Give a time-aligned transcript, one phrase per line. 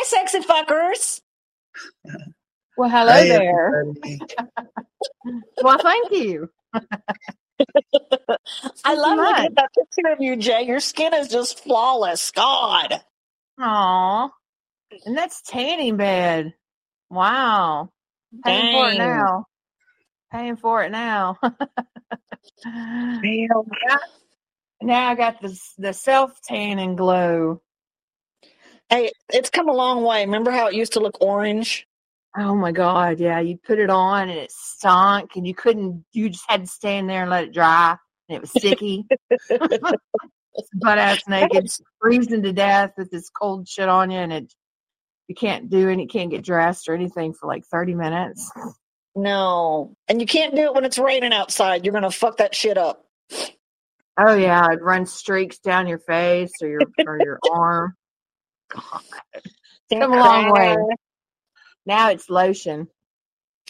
[0.00, 1.20] Hi, sexy fuckers.
[2.76, 3.84] Well, hello Hey, there.
[5.60, 6.48] Well, thank you.
[8.84, 10.62] I Thank you love looking at that picture of you, Jay.
[10.62, 12.30] Your skin is just flawless.
[12.30, 13.00] God.
[13.58, 14.30] Aw.
[15.04, 16.54] And that's tanning bed.
[17.10, 17.90] Wow.
[18.44, 19.46] Paying for it now.
[20.32, 21.38] Paying for it now.
[23.22, 23.48] Damn.
[24.82, 27.62] now I got the the self tanning glow.
[28.90, 30.24] Hey, it's come a long way.
[30.24, 31.86] Remember how it used to look orange?
[32.36, 33.40] Oh my god, yeah.
[33.40, 37.08] You put it on and it stunk and you couldn't you just had to stand
[37.08, 37.96] there and let it dry
[38.28, 39.06] and it was sticky.
[40.74, 44.54] Butt ass naked, freezing to death with this cold shit on you and it
[45.28, 48.50] you can't do any can't get dressed or anything for like thirty minutes.
[49.18, 49.96] No.
[50.06, 51.84] And you can't do it when it's raining outside.
[51.84, 53.04] You're going to fuck that shit up.
[54.20, 57.94] Oh yeah, it runs streaks down your face or your or your arm.
[58.68, 59.02] God.
[59.90, 60.76] Come a long way.
[61.86, 62.88] Now it's lotion.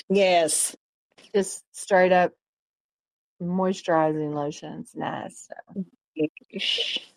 [0.08, 0.76] Yes.
[1.34, 2.32] Just straight up
[3.40, 4.80] moisturizing lotion.
[4.80, 5.48] It's nice.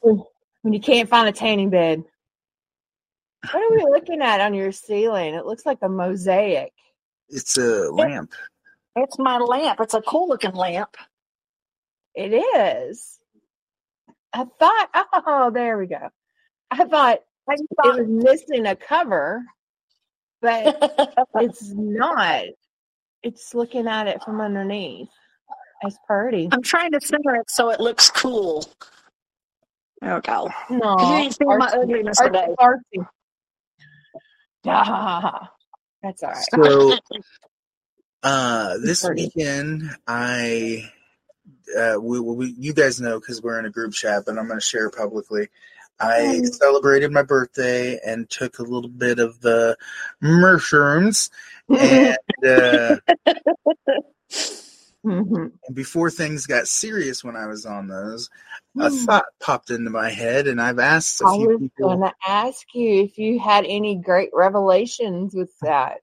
[0.02, 0.28] So,
[0.62, 2.04] when you can't find a tanning bed.
[3.52, 5.34] What are we looking at on your ceiling?
[5.34, 6.74] It looks like a mosaic.
[7.30, 8.34] It's a lamp.
[8.96, 9.80] It's my lamp.
[9.80, 10.96] It's a cool looking lamp.
[12.14, 13.18] It is.
[14.34, 14.90] I thought,
[15.26, 16.10] oh, there we go.
[16.70, 17.22] I thought
[17.52, 19.44] I it was missing a cover,
[20.42, 20.76] but
[21.38, 22.46] it's not.
[23.24, 25.10] It's looking at it from underneath.
[25.84, 26.50] It's pretty.
[26.52, 28.66] I'm trying to center it so it looks cool.
[30.02, 30.50] There we go.
[30.70, 32.56] No, You ain't seen my ugliness today.
[32.60, 33.08] artsy.
[34.68, 35.52] Ah,
[36.04, 36.48] that's all right.
[36.64, 37.00] So
[38.24, 39.12] uh this Pretty.
[39.12, 40.92] weekend I
[41.78, 44.62] uh we, we you guys know because we're in a group chat, but I'm gonna
[44.62, 45.50] share publicly.
[46.02, 46.54] I Mm.
[46.56, 49.78] celebrated my birthday and took a little bit of the
[50.20, 51.30] mushrooms
[51.70, 52.98] and uh
[55.06, 55.52] Mhm.
[55.68, 58.30] and before things got serious when I was on those,
[58.80, 59.06] a Hmm.
[59.06, 61.48] thought popped into my head and I've asked a I few people.
[61.50, 66.02] was people going to ask you if you had any great revelations with that.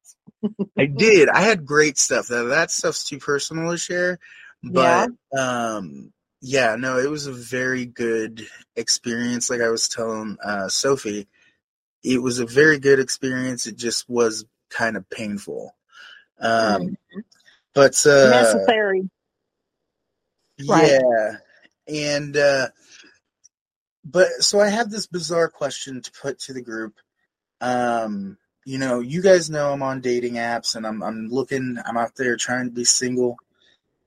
[0.78, 1.28] I did.
[1.28, 2.28] I had great stuff.
[2.28, 4.18] That that stuff's too personal to share.
[4.62, 9.50] But um yeah, no, it was a very good experience.
[9.50, 11.28] Like I was telling uh Sophie,
[12.04, 13.66] it was a very good experience.
[13.66, 15.74] It just was kind of painful.
[16.40, 16.96] Um
[17.74, 19.10] but uh Necessary.
[20.68, 21.00] Right.
[21.00, 21.36] yeah.
[21.88, 22.68] And uh
[24.04, 26.94] but so I have this bizarre question to put to the group.
[27.60, 31.96] Um, you know, you guys know I'm on dating apps and I'm I'm looking I'm
[31.96, 33.36] out there trying to be single.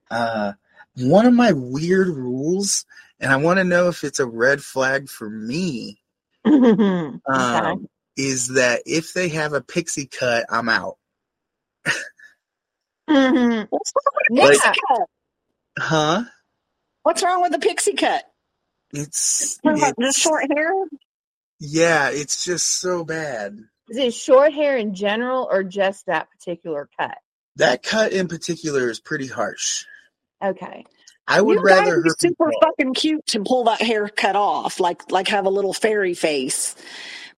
[0.09, 0.53] Uh
[0.97, 2.85] one of my weird rules,
[3.19, 6.01] and I want to know if it's a red flag for me,
[6.47, 7.17] okay.
[7.29, 7.87] um,
[8.17, 10.97] is that if they have a pixie cut, I'm out.
[13.09, 13.67] Mhm.
[13.69, 15.07] What's wrong with the Like- pixie cut?
[15.79, 16.23] Huh?
[17.03, 18.23] What's wrong with the pixie cut?
[18.93, 20.71] It's, Talking it's Just short hair?
[21.59, 23.57] yeah, it's just so bad.
[23.89, 27.17] Is it short hair in general or just that particular cut?
[27.57, 29.85] That cut in particular is pretty harsh.
[30.41, 30.85] Okay.
[31.27, 34.35] I would you gotta rather be super be fucking cute to pull that hair cut
[34.35, 36.75] off, like like have a little fairy face.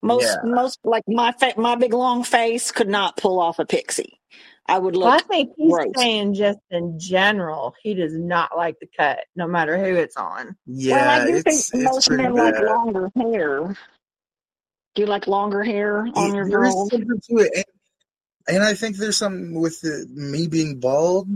[0.01, 0.37] Most Yeah.
[0.51, 4.19] most like my fa- my big long face could not pull off a pixie.
[4.65, 5.87] I would Well, I think he's gross.
[5.97, 10.55] saying just in general, he does not like the cut, no matter who it's on.
[10.65, 13.75] Yeah, well, I do think it's it's most pretty men like longer hair.
[14.95, 16.89] Do you like longer hair on It- your girls?
[16.89, 17.51] something to it,
[18.47, 21.27] and, and I think there's something with the, me being bald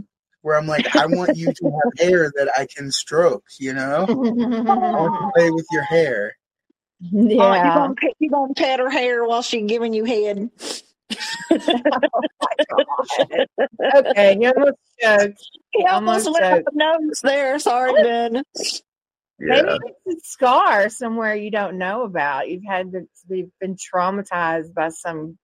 [0.41, 3.43] where I'm like, I want you to have hair that I can stroke.
[3.59, 6.35] You know, I want to play with your hair.
[7.03, 7.75] Uh, you yeah.
[7.75, 10.49] gonna pet, you gonna pet her hair while she giving you head?
[11.51, 11.69] okay,
[14.39, 15.49] you almost choked.
[15.71, 17.59] He almost Almost went up the nose there.
[17.59, 18.43] Sorry, Ben.
[19.39, 19.69] Maybe
[20.05, 22.49] it's a scar somewhere you don't know about.
[22.49, 25.37] You've had to, you've been traumatized by some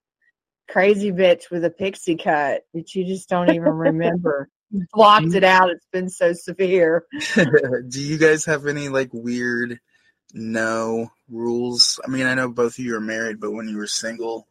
[0.68, 4.50] crazy bitch with a pixie cut that you just don't even remember.
[4.92, 5.36] Blocked mm.
[5.36, 5.70] it out.
[5.70, 7.06] It's been so severe.
[7.36, 9.80] Do you guys have any like weird
[10.34, 12.00] no rules?
[12.04, 14.48] I mean, I know both of you are married, but when you were single,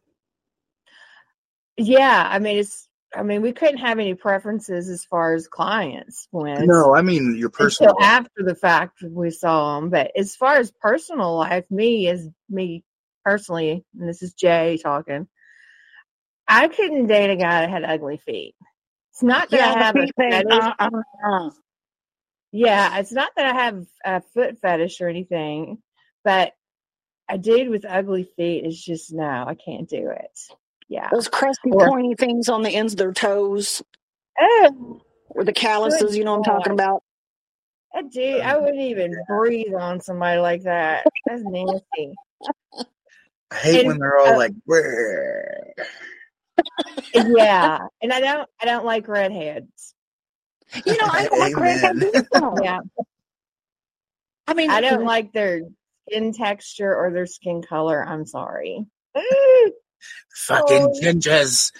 [1.77, 2.87] Yeah, I mean it's.
[3.15, 6.65] I mean, we couldn't have any preferences as far as clients went.
[6.65, 7.91] no, I mean your personal.
[7.91, 9.91] until after the fact we saw them.
[9.91, 12.83] But as far as personal life, me as me
[13.23, 15.27] personally, and this is Jay talking,
[16.47, 18.55] I couldn't date a guy that had ugly feet.
[19.13, 20.51] It's not that I have a feet fetish.
[20.51, 20.89] Uh, uh,
[21.23, 21.49] uh.
[22.51, 25.77] Yeah, it's not that I have a foot fetish or anything,
[26.23, 26.53] but
[27.29, 30.39] a dude with ugly feet is just no, I can't do it.
[30.89, 31.09] Yeah.
[31.11, 33.83] Those crusty, Or- pointy things on the ends of their toes,
[34.39, 36.17] Oh, or the calluses.
[36.17, 37.03] You know what I'm talking about?
[37.95, 41.05] a dude, I wouldn't even breathe on somebody like that.
[41.27, 42.15] That's nasty.
[43.51, 45.73] I hate And, when they're all uh, like, "Brr."
[47.13, 49.93] Yeah, and I don't, I don't like redheads.
[50.85, 52.27] You know, I don't like redheads
[52.61, 52.79] Yeah,
[54.47, 55.61] I mean, I don't like their
[56.09, 58.03] skin texture or their skin color.
[58.03, 58.85] I'm sorry.
[59.15, 60.99] Fucking Oh.
[61.01, 61.71] gingers.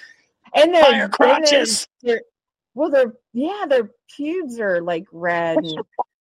[0.55, 1.87] And their fire and their- crotches.
[2.03, 2.21] their-
[2.75, 5.67] well, their yeah, their pubes are like red, and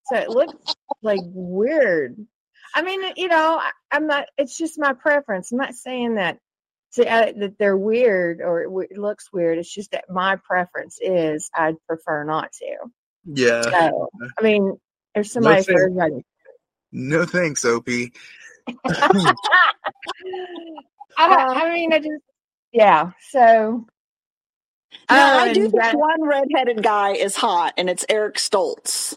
[0.07, 2.17] so it looks like weird.
[2.75, 4.27] I mean, you know, I, I'm not.
[4.37, 5.51] It's just my preference.
[5.53, 6.39] I'm not saying that
[6.95, 9.59] to, uh, that they're weird or it, w- it looks weird.
[9.59, 12.77] It's just that my preference is I'd prefer not to.
[13.25, 13.63] Yeah.
[13.63, 14.09] So,
[14.39, 14.77] I mean,
[15.15, 16.25] there's somebody for everybody.
[16.93, 18.13] No thanks, Opie.
[18.85, 19.35] I,
[21.19, 22.23] don't- I mean, I just
[22.73, 23.11] yeah.
[23.31, 23.87] So
[25.11, 29.17] No, I um, do think that- one redheaded guy is hot, and it's Eric Stoltz.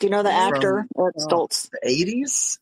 [0.00, 1.16] Do you know the From- actor Eric.
[1.16, 1.68] Stoltz?
[1.70, 2.58] The 80s?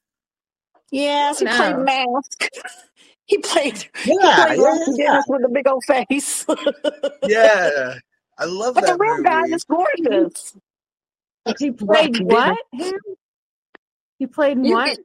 [0.91, 1.57] Yes, he No.
[1.57, 2.49] played Mask.
[3.31, 5.07] he played, he Yeah, played yeah, yeah.
[5.07, 6.45] Dennis with a big old face.
[7.27, 7.95] Yeah.
[8.39, 10.57] I love but the that real guy is gorgeous.
[11.59, 12.59] he played what?
[12.77, 12.93] Who?
[14.19, 14.99] He played You- what?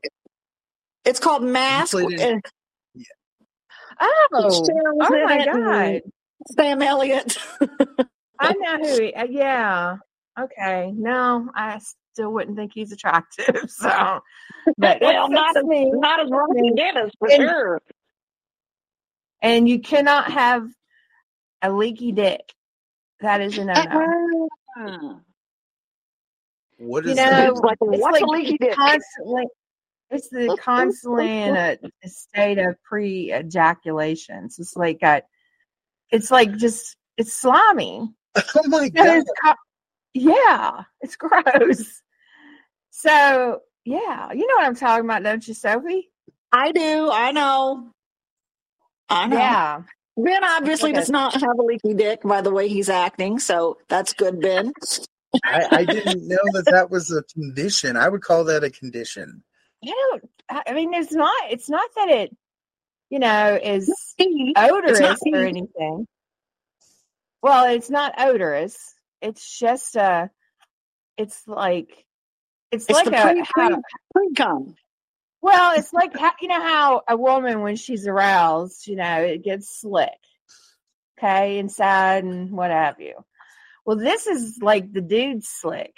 [1.06, 1.92] It's called Mask.
[1.92, 2.46] played in- and
[4.02, 6.02] Oh, oh my god!
[6.52, 7.38] Sam Elliott.
[8.40, 9.02] I know who.
[9.04, 9.98] He, uh, yeah.
[10.38, 10.92] Okay.
[10.94, 11.80] No, I
[12.14, 13.56] still wouldn't think he's attractive.
[13.70, 14.20] So,
[14.78, 15.92] but well, not that's as me.
[15.92, 17.82] not as Rocky Dennis for And- sure.
[19.46, 20.68] And you cannot have
[21.62, 22.52] a leaky dick.
[23.22, 24.50] That is a no no.
[24.78, 25.20] Uh-uh.
[26.80, 27.50] You know, that?
[27.50, 28.76] It's like, It's like a leaky dick?
[28.76, 29.44] constantly.
[30.10, 34.50] It's the constantly in a, a state of pre-ejaculation.
[34.50, 35.24] So it's like got.
[36.10, 38.10] It's like just it's slimy.
[38.56, 39.18] Oh my And god.
[39.18, 39.54] it's co-
[40.16, 42.02] yeah, it's gross.
[42.90, 46.10] So yeah, you know what I'm talking about, don't you, Sophie?
[46.52, 47.10] I do.
[47.12, 47.92] I know.
[49.10, 49.38] I know.
[49.38, 49.82] Yeah.
[50.18, 51.00] Ben obviously Okay.
[51.00, 54.72] does not have a leaky dick by the way he's acting, so that's good, Ben.
[55.44, 57.98] I, I didn't know that that was a condition.
[57.98, 59.44] I would call that a condition.
[59.84, 60.30] I don't.
[60.50, 61.34] I I mean, it's not.
[61.52, 62.36] It's not that it,
[63.10, 63.94] you know, is
[64.58, 66.08] odorous or anything.
[67.44, 68.78] Well, it's not odorous.
[69.22, 70.28] It's just uh
[71.18, 72.06] It's like.
[72.72, 73.76] It's, It's like a pre- pre-
[74.14, 74.76] pre- cum.
[75.46, 75.74] Well.
[75.78, 80.10] It's like you know how a woman when she's aroused, you know, it gets slick,
[81.18, 83.14] okay, inside and what have you.
[83.86, 85.96] Well, this is like the dude's slick,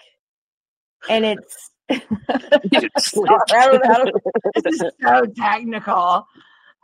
[1.10, 1.72] and it's.
[1.90, 4.12] Sorry, I don't know.
[4.64, 6.28] this is so technical.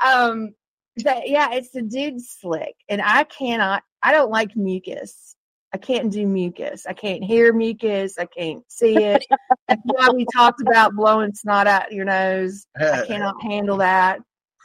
[0.03, 0.55] Um,
[0.97, 3.83] that, yeah, it's the dude slick, and I cannot.
[4.01, 5.35] I don't like mucus.
[5.73, 6.85] I can't do mucus.
[6.85, 8.19] I can't hear mucus.
[8.19, 9.25] I can't see it.
[9.67, 12.67] That's why we talked about blowing snot out your nose.
[12.79, 14.19] I cannot handle that.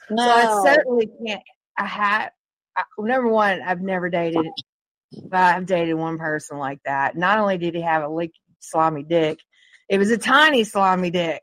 [0.08, 1.42] So I certainly can't.
[1.78, 2.30] I have.
[2.76, 4.46] I, number one, I've never dated,
[5.24, 7.16] but I've dated one person like that.
[7.16, 9.38] Not only did he have a leaky, slimy dick,
[9.88, 11.42] it was a tiny slimy dick.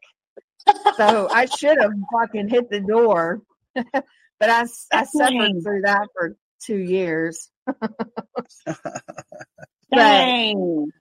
[0.95, 3.41] So I should have fucking hit the door,
[3.73, 4.03] but
[4.41, 7.49] I, I suffered through that for two years.
[9.93, 10.91] Dang.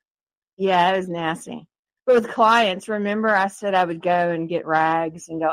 [0.57, 1.67] Yeah, it was nasty.
[2.07, 5.53] But with clients, remember I said I would go and get rags and go,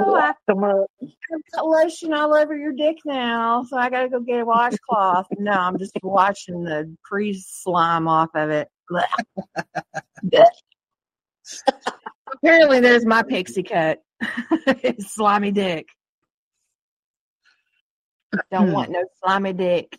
[0.00, 4.40] oh, I, I've got lotion all over your dick now, so I gotta go get
[4.40, 5.26] a washcloth.
[5.38, 8.68] no, I'm just washing the pre slime off of it.
[12.32, 14.00] Apparently, there's my pixie cut.
[14.66, 15.86] It's slimy dick.
[18.50, 18.72] Don't hmm.
[18.72, 19.98] want no slimy dick.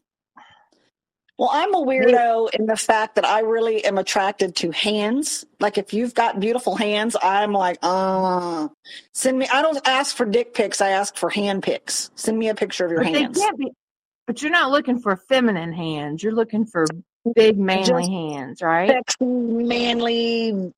[1.41, 5.43] Well, I'm a weirdo in the fact that I really am attracted to hands.
[5.59, 8.67] Like if you've got beautiful hands, I'm like, uh,
[9.15, 9.47] send me.
[9.51, 10.81] I don't ask for dick pics.
[10.81, 12.11] I ask for hand pics.
[12.13, 13.43] Send me a picture of your But hands.
[13.57, 13.71] be.
[14.27, 16.21] But you're not looking for feminine hands.
[16.21, 16.85] You're looking for
[17.33, 18.89] big manly Just hands, right?
[18.91, 20.71] Sexy, manly,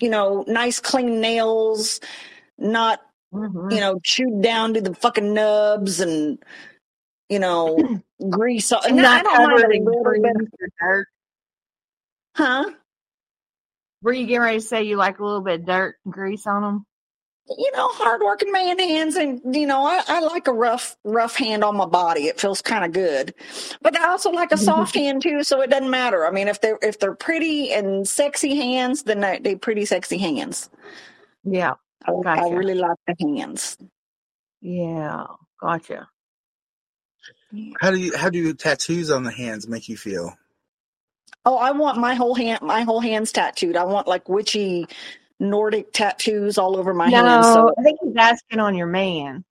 [0.00, 2.00] you know, nice clean nails,
[2.58, 3.00] not
[3.32, 3.70] Mhm.
[3.72, 6.42] you know chewed down to the fucking nubs and
[7.28, 8.70] you know grease.
[8.72, 10.34] all- And No, I not don't mind a little bit.
[10.34, 10.48] grease
[10.80, 11.06] dirt.
[12.36, 12.70] Huh?
[14.02, 16.46] Were you getting ready to say you like a little bit of dirt and grease
[16.46, 16.84] on them?
[17.56, 21.64] you know, hardworking man hands, and you know, I, I like a rough, rough hand
[21.64, 22.24] on my body.
[22.26, 23.32] It feels kind of good,
[23.80, 25.42] but I also like a soft hand too.
[25.42, 26.26] So it doesn't matter.
[26.26, 30.18] I mean, if they're if they're pretty and sexy hands, then they they pretty sexy
[30.18, 30.68] hands.
[31.42, 31.74] Yeah.
[32.06, 33.78] I, I really like the hands.
[34.60, 35.24] Yeah.
[35.62, 36.06] Gotcha.
[37.80, 40.36] How do you how do tattoos on the hands make you feel?
[41.44, 43.76] Oh, I want my whole hand, my whole hands tattooed.
[43.76, 44.86] I want like witchy
[45.40, 47.46] Nordic tattoos all over my no, hands.
[47.46, 49.44] So, I think he's asking on your man.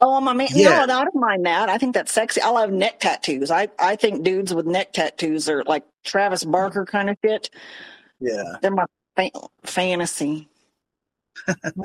[0.00, 0.84] oh, my man, Yeah.
[0.86, 1.68] no, I don't mind that.
[1.68, 2.40] I think that's sexy.
[2.40, 3.50] I'll have neck tattoos.
[3.50, 7.50] I, I think dudes with neck tattoos are like Travis Barker kind of shit.
[8.18, 8.56] Yeah.
[8.62, 8.86] They're my
[9.16, 9.30] fa-
[9.64, 10.48] fantasy.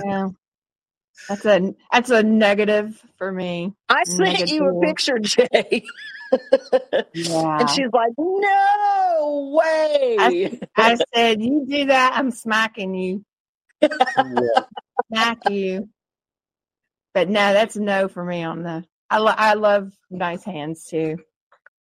[0.05, 0.29] Yeah.
[1.29, 3.73] That's a that's a negative for me.
[3.89, 5.83] I sent you a picture, Jay,
[7.13, 7.59] Yeah.
[7.59, 13.25] and she's like, "No way!" I said, "You do that, I'm smacking you,
[13.81, 13.91] yeah.
[15.11, 15.89] smack you."
[17.13, 18.85] But no, that's a no for me on the.
[19.09, 21.17] I lo- I love nice hands too.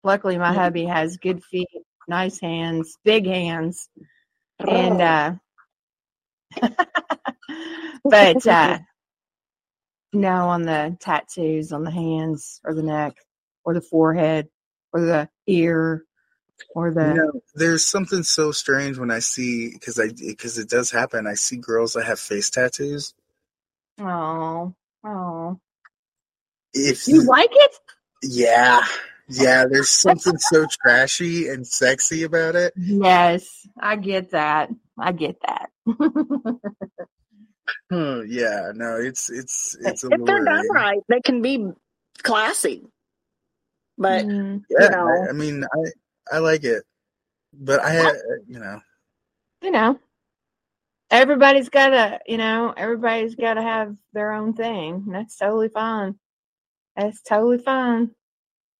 [0.03, 1.67] Luckily, my hubby has good feet,
[2.07, 3.89] nice hands, big hands,
[4.59, 5.33] and uh
[8.03, 8.77] but uh
[10.15, 13.15] no on the tattoos on the hands or the neck
[13.63, 14.47] or the forehead
[14.93, 16.03] or the ear
[16.73, 20.69] or the You know, there's something so strange when I see because I because it
[20.69, 21.27] does happen.
[21.27, 23.13] I see girls that have face tattoos.
[23.99, 24.73] oh
[25.05, 25.59] oh
[26.73, 27.79] If you like it
[28.23, 28.81] yeah,
[29.29, 32.73] yeah, there's something so trashy and sexy about it.
[32.75, 35.69] yes i get that i get that
[37.91, 41.67] yeah, no, it's it's it's if they're done right, they can be
[42.23, 42.83] classy.
[43.97, 45.25] But Mm, Yeah, know.
[45.25, 46.83] I, I mean, I I like it,
[47.53, 48.15] but I had
[48.47, 48.79] you know.
[49.61, 49.99] You know.
[51.11, 55.05] Everybody's gotta you know everybody's gotta have their own thing.
[55.07, 56.15] That's totally fine.
[56.95, 58.11] That's totally fine.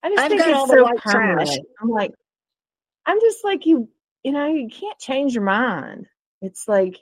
[0.02, 1.46] I just I've think got it's all the so white trash.
[1.46, 1.66] permanent.
[1.80, 2.12] I'm like
[3.06, 3.88] i'm just like you
[4.24, 6.06] you know you can't change your mind.
[6.42, 7.00] It's like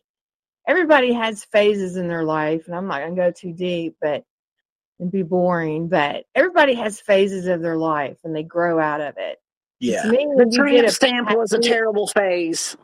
[0.69, 4.25] everybody has phases in their life and i'm not gonna go too deep but
[5.01, 9.15] and be boring but everybody has phases of their life and they grow out of
[9.19, 9.39] it
[9.81, 12.77] yeah to me the tramp get a stamp was a terrible phase.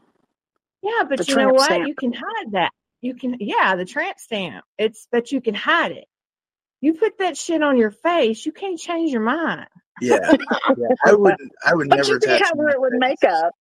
[0.82, 1.66] Yeah, but The you know what?
[1.66, 1.88] stamp.
[1.88, 2.72] You can hide that.
[3.02, 4.64] You can, yeah, the tramp stamp.
[4.78, 6.06] It's, but you can hide it.
[6.80, 9.66] You put that shit on your face, you can't change your mind.
[10.00, 10.32] yeah
[10.76, 10.88] yeah.
[11.04, 13.18] I would I would But never you can cover it with face.
[13.22, 13.52] makeup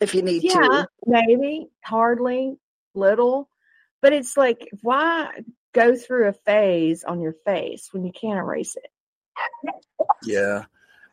[0.00, 0.88] if you need Yeah, to.
[1.06, 2.58] maybe, hardly,
[2.94, 3.48] little.
[4.00, 5.30] But it's like, why
[5.72, 9.74] go through a phase on your face when you can't erase it?
[10.24, 10.64] Yeah,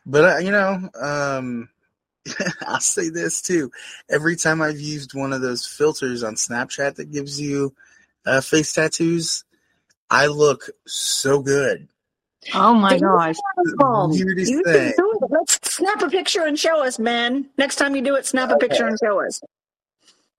[0.04, 1.68] but uh, you know, um,
[2.66, 3.70] I'll say this too.
[4.10, 7.74] Every time I've used one of those filters on Snapchat that gives you
[8.24, 9.44] uh, face tattoos,
[10.10, 11.88] I look so good.
[12.54, 13.36] Oh my gosh.
[13.56, 14.92] The weirdest you thing.
[14.96, 15.30] do it.
[15.30, 17.48] Let's snap a picture and show us, man.
[17.58, 19.40] Next time you do it, snap a picture and show us.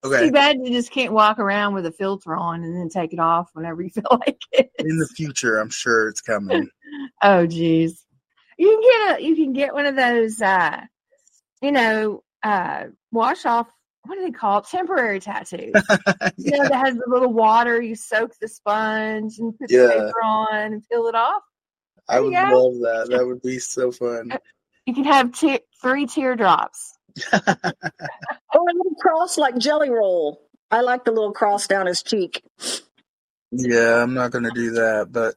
[0.07, 3.13] Okay, Too bad you just can't walk around with a filter on and then take
[3.13, 4.71] it off whenever you feel like it.
[4.79, 6.69] in the future, I'm sure it's coming.
[7.21, 8.05] Oh geez.
[8.57, 10.81] You can get a you can get one of those uh
[11.61, 13.67] you know, uh wash off
[14.05, 14.65] what do they call it?
[14.71, 15.73] Temporary tattoos.
[16.37, 19.83] You know, yeah, that has the little water, you soak the sponge and put Yeah.
[19.87, 21.41] the paper on and peel it off.
[22.07, 22.51] I would Yeah.
[22.51, 23.07] love that.
[23.09, 24.31] That would be so fun.
[24.85, 26.96] You can have te- three teardrops.
[28.53, 30.41] Or a little cross like Jelly Roll.
[30.71, 32.41] I like the little cross down his cheek.
[33.51, 35.35] Yeah, I'm not gonna do that, but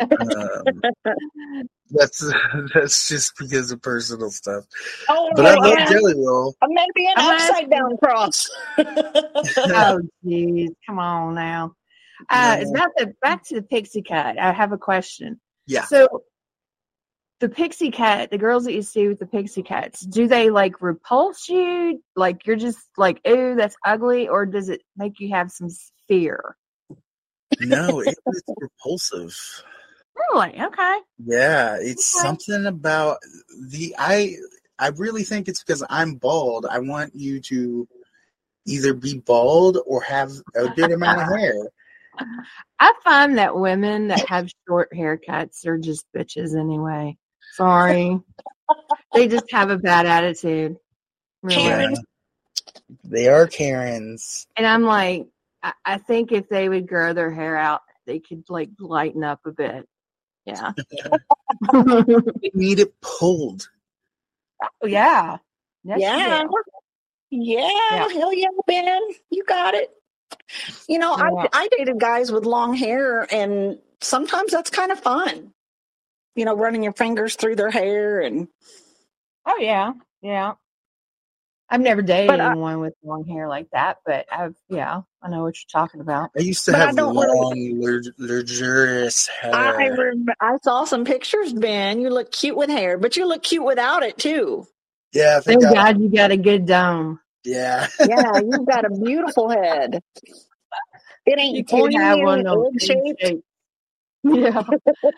[0.00, 2.24] um, that's
[2.74, 4.64] that's just because of personal stuff.
[5.08, 6.54] Oh, But I love I- Jelly Roll.
[6.60, 8.48] I meant to be an I'm upside down cross.
[8.78, 11.74] oh geez, come on now.
[12.28, 12.80] Uh it's No.
[12.80, 14.38] about the back to the pixie cut.
[14.38, 15.40] I have a question.
[15.66, 15.84] Yeah.
[15.84, 16.22] So
[17.40, 20.82] the pixie cut, the girls that you see with the pixie cuts, do they like
[20.82, 22.02] repulse you?
[22.16, 25.68] Like you're just like, ooh, that's ugly, or does it make you have some
[26.08, 26.56] fear?
[27.60, 29.36] No, it was repulsive.
[30.32, 30.60] Really?
[30.60, 30.98] Okay.
[31.24, 32.26] Yeah, it's Okay.
[32.26, 33.18] something about
[33.68, 34.36] the I
[34.78, 36.66] I really think it's because I'm bald.
[36.66, 37.88] I want you to
[38.66, 41.54] either be bald or have a good amount of hair.
[42.80, 47.16] I find that women that have short haircuts are just bitches anyway.
[47.58, 48.20] Sorry.
[49.12, 50.76] they just have a bad attitude.
[51.42, 51.56] Really.
[51.56, 51.90] Karen.
[51.92, 52.94] Yeah.
[53.02, 54.46] They are Karens.
[54.56, 55.26] And I'm like,
[55.62, 59.40] I, I think if they would grow their hair out, they could like lighten up
[59.44, 59.88] a bit.
[60.46, 60.72] Yeah.
[61.72, 63.68] They need it pulled.
[64.62, 65.38] Oh, yeah.
[65.82, 66.42] Yes, yeah.
[66.44, 66.50] do.
[67.30, 67.68] yeah.
[67.90, 68.08] Yeah.
[68.08, 69.02] Hell yeah, Ben.
[69.30, 69.90] You got it.
[70.88, 71.46] You know, Yeah.
[71.52, 75.52] I, I dated guys with long hair, and sometimes that's kind of fun.
[76.38, 78.46] You know, running your fingers through their hair and
[79.44, 79.92] Oh yeah.
[80.22, 80.52] Yeah.
[81.68, 85.42] I've never dated I- anyone with long hair like that, but I've yeah, I know
[85.42, 86.30] what you're talking about.
[86.38, 89.52] I used to But have don't really- long, luxurious hair.
[89.54, 92.00] I rem- I saw some pictures, Ben.
[92.00, 94.66] You look cute with hair, but you look cute without it too.
[95.12, 95.96] yeah, Thank thank God.
[95.96, 97.18] God you got a good dome.
[97.44, 97.88] Yeah.
[98.00, 100.02] Yeah, you've got a beautiful head.
[101.26, 103.42] It ain't You could pointy have one and of those egg shaped.
[104.26, 104.70] Shaped.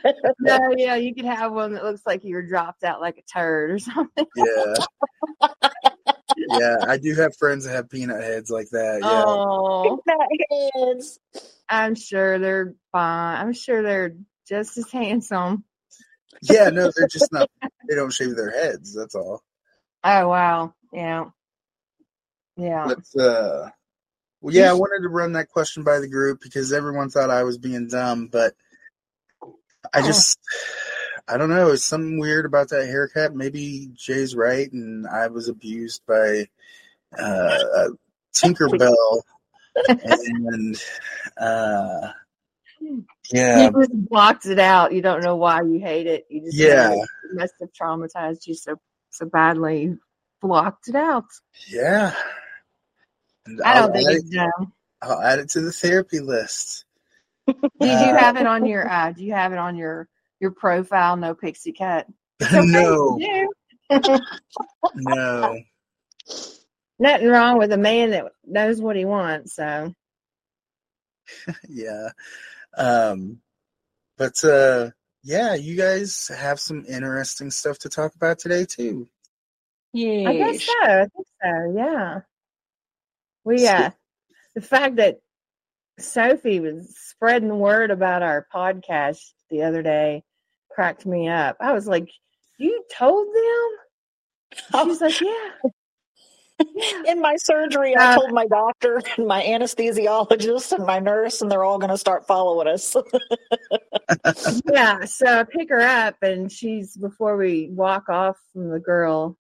[0.05, 0.13] Yeah.
[0.41, 3.23] no, yeah, you could have one that looks like you were dropped out like a
[3.23, 4.27] turd or something.
[4.37, 4.75] Yeah.
[6.37, 9.01] yeah, I do have friends that have peanut heads like that.
[9.03, 9.25] Yeah.
[9.27, 10.01] Oh,
[10.75, 11.19] heads.
[11.69, 13.37] I'm sure they're fine.
[13.39, 14.17] I'm sure they're
[14.49, 15.65] just as handsome.
[16.43, 17.51] Yeah, no, they're just not
[17.89, 19.43] they don't shave their heads, that's all.
[20.03, 21.27] Oh wow, yeah,
[22.57, 22.87] yeah.
[22.87, 23.71] But uh
[24.41, 27.43] well, yeah, I wanted to run that question by the group because everyone thought I
[27.43, 28.55] was being dumb, but
[29.95, 30.07] I Oh.
[30.07, 30.39] just
[31.29, 33.35] I don't know, it's something weird about that haircut.
[33.35, 36.47] Maybe Jay's right and I was abused by
[37.19, 37.89] uh
[38.35, 39.21] Tinkerbell
[39.89, 40.77] and
[41.37, 42.09] uh
[43.33, 44.93] yeah, You just blocked it out.
[44.93, 46.27] You don't know why you hate it.
[46.31, 46.93] You just Yeah.
[46.93, 48.77] it must have traumatized you so
[49.11, 49.83] so badly.
[49.83, 49.99] You
[50.41, 51.27] blocked it out.
[51.69, 52.15] yeah.
[53.47, 54.73] And I I'll don't think it's it, dumb.
[55.03, 56.85] I'll add it to the therapy list.
[57.47, 60.09] Do you Uh, have it on your uh do you have it on your
[60.41, 62.07] your profile, no pixie cut?
[62.53, 63.19] no,
[64.95, 65.59] no.
[66.99, 69.95] Nothing wrong with a man that knows what he wants, so
[71.69, 72.11] yeah.
[72.77, 73.41] Um
[74.17, 74.91] but uh
[75.23, 79.09] yeah, you guys have some interesting stuff to talk about today too.
[79.93, 80.73] Yeah, I guess so.
[80.83, 82.21] I think so, yeah.
[83.45, 83.91] We uh
[84.55, 85.21] the fact that
[86.01, 90.23] Sophie was spreading the word about our podcast the other day
[90.71, 91.57] cracked me up.
[91.61, 92.09] I was like,
[92.59, 94.89] You told them?
[94.89, 95.71] She's like, Yeah.
[97.09, 101.51] In my surgery, I Uh, told my doctor and my anesthesiologist and my nurse, and
[101.51, 102.95] they're all going to start following us.
[104.71, 109.39] yeah, so I pick her up and she's before we walk off from the girl,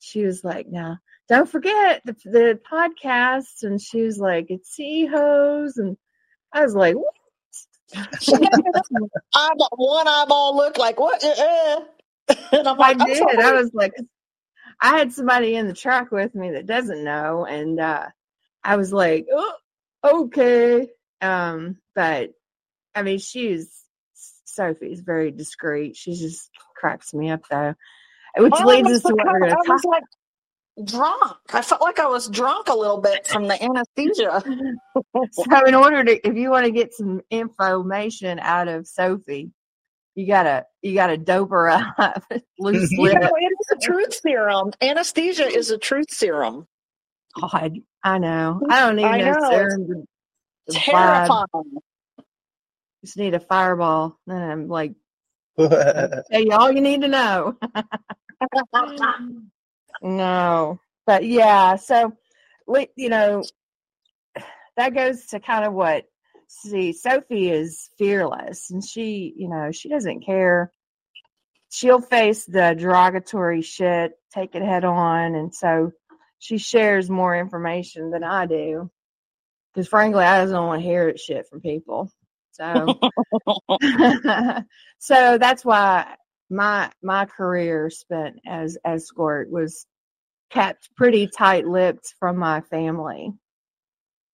[0.00, 0.98] she was like, "Now,
[1.32, 5.96] don't forget the the podcast." And she was like, "It's hose," and
[6.52, 7.14] I was like, "What?"
[9.34, 11.22] eyeball, one eyeball look like what?
[11.22, 11.80] Uh, uh.
[12.52, 13.18] And I'm I like, I'm did.
[13.18, 13.38] sorry.
[13.38, 13.92] I was like,
[14.80, 18.06] I had somebody in the truck with me that doesn't know, and uh,
[18.64, 19.54] I was like, oh,
[20.04, 20.88] okay.
[21.20, 22.30] Um, but
[22.94, 23.82] I mean, she's
[24.44, 25.96] Sophie's very discreet.
[25.96, 27.74] She just cracks me up though,
[28.36, 29.84] which I leads us to what we're going to talk.
[29.84, 30.04] like
[30.84, 31.36] drunk.
[31.52, 34.42] I felt like I was drunk a little bit from the anesthesia.
[35.32, 39.50] So, in order to, if you want to get some information out of Sophie,
[40.14, 42.22] you gotta you gotta dope her up,
[42.58, 44.72] loose You know, it is a truth serum.
[44.82, 46.66] Anesthesia is a truth serum.
[47.40, 48.60] God, I know.
[48.62, 48.72] Mm-hmm.
[48.72, 51.26] I don't even I know, know, serum to- to apply.
[51.26, 51.78] Terrifying.
[53.04, 54.92] Just need a fireball, and I'm like,
[55.58, 57.56] yeah, tell you all you need to know.
[60.02, 61.76] no, but yeah.
[61.76, 62.12] So,
[62.96, 63.42] you know,
[64.76, 66.04] that goes to kind of what.
[66.48, 70.70] See, Sophie is fearless, and she, you know, she doesn't care.
[71.70, 75.92] She'll face the derogatory shit, take it head on, and so
[76.38, 78.90] she shares more information than I do.
[79.72, 82.12] Because frankly, I just don't want to hear shit from people.
[82.50, 83.00] So,
[84.98, 86.16] so that's why
[86.50, 89.86] my my career spent as escort was
[90.52, 93.32] kept pretty tight lipped from my family.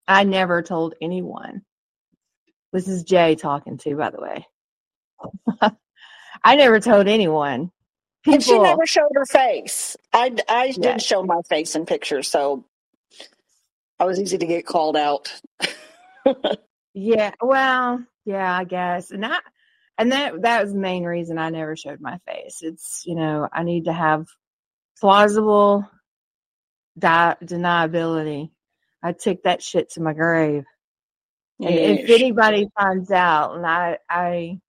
[0.08, 1.62] I never told anyone.
[2.72, 4.46] This is Jay talking to, by the way.
[6.44, 7.70] I never told anyone.
[8.30, 9.96] And she never showed her face.
[10.12, 10.92] I, I Yeah.
[10.92, 12.64] did show my face in pictures, so
[14.00, 15.32] I was easy to get called out.
[16.94, 19.10] Yeah, well, yeah, I guess.
[19.10, 19.42] And that
[19.98, 22.60] and that that was the main reason I never showed my face.
[22.62, 24.26] It's, you know, I need to have
[25.00, 25.88] plausible
[26.98, 28.50] di- deniability.
[29.02, 30.64] I took that shit to my grave.
[31.60, 34.60] And if anybody finds out and I I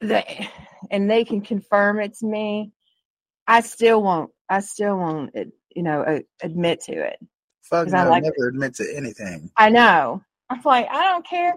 [0.00, 0.48] they
[0.90, 2.72] and they can confirm it's me,
[3.46, 5.44] I still won't I still won't eh,
[5.74, 7.18] you know admit to it.
[7.62, 9.50] Fuck no, I like never admit to anything.
[9.56, 10.22] I know.
[10.48, 11.54] I'm like, I don't care.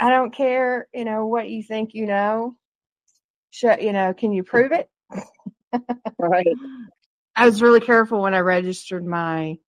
[0.00, 2.56] I don't care, you know, what you think you know.
[3.50, 4.88] Sh- you know, can you prove it?
[6.18, 6.46] right.
[7.36, 9.58] I was really careful when I registered my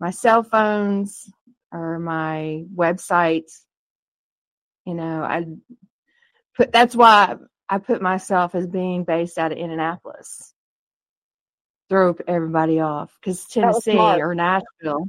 [0.00, 1.30] my cell phones
[1.70, 3.50] or my website.
[4.86, 5.44] You know, I
[6.56, 7.36] put that's why
[7.68, 10.54] I put myself as being based out of Indianapolis.
[11.90, 15.06] throw everybody off because Tennessee or Nashville,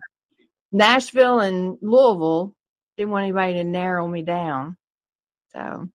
[0.71, 2.53] Nashville and Louisville
[2.97, 4.77] didn't want anybody to narrow me down.
[5.53, 5.89] So,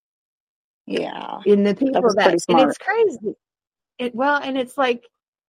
[0.87, 1.41] Yeah.
[1.47, 3.35] and the people was that, and it's crazy.
[3.99, 5.07] It well, and it's like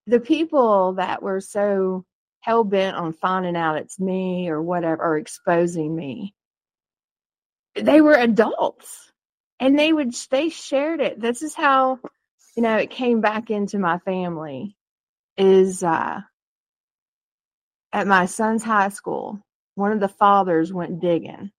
[0.08, 2.06] the people that were so
[2.41, 6.34] hell bent on finding out it's me or whatever, or exposing me.
[7.76, 9.12] They were adults,
[9.60, 11.20] and they would they shared it.
[11.20, 12.00] This is how
[12.56, 14.76] you know it came back into my family.
[15.38, 16.22] Is uh
[17.91, 19.39] at my son's high school,
[19.76, 21.52] one of the fathers went digging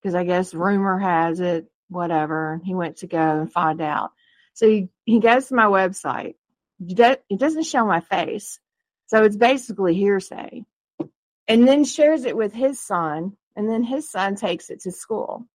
[0.00, 2.60] because I guess rumor has it, whatever.
[2.64, 4.10] He went to go and find out.
[4.54, 6.34] So he, he goes to my website.
[6.80, 8.58] It doesn't show my face.
[9.06, 10.64] So it's basically hearsay.
[11.48, 13.36] And then shares it with his son.
[13.56, 15.46] And then his son takes it to school.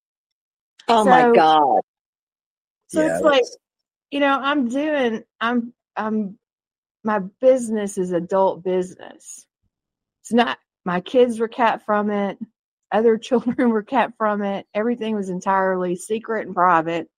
[0.88, 1.82] Oh So- my God.
[2.88, 3.44] So Yeah, it's like,
[4.12, 6.38] you know, I'm doing, I'm, I'm,
[7.04, 9.46] my business is adult business.
[10.22, 12.38] It's not, my kids were kept from it.
[12.92, 14.68] Other children were kept from it.
[14.74, 17.10] Everything was entirely secret and private.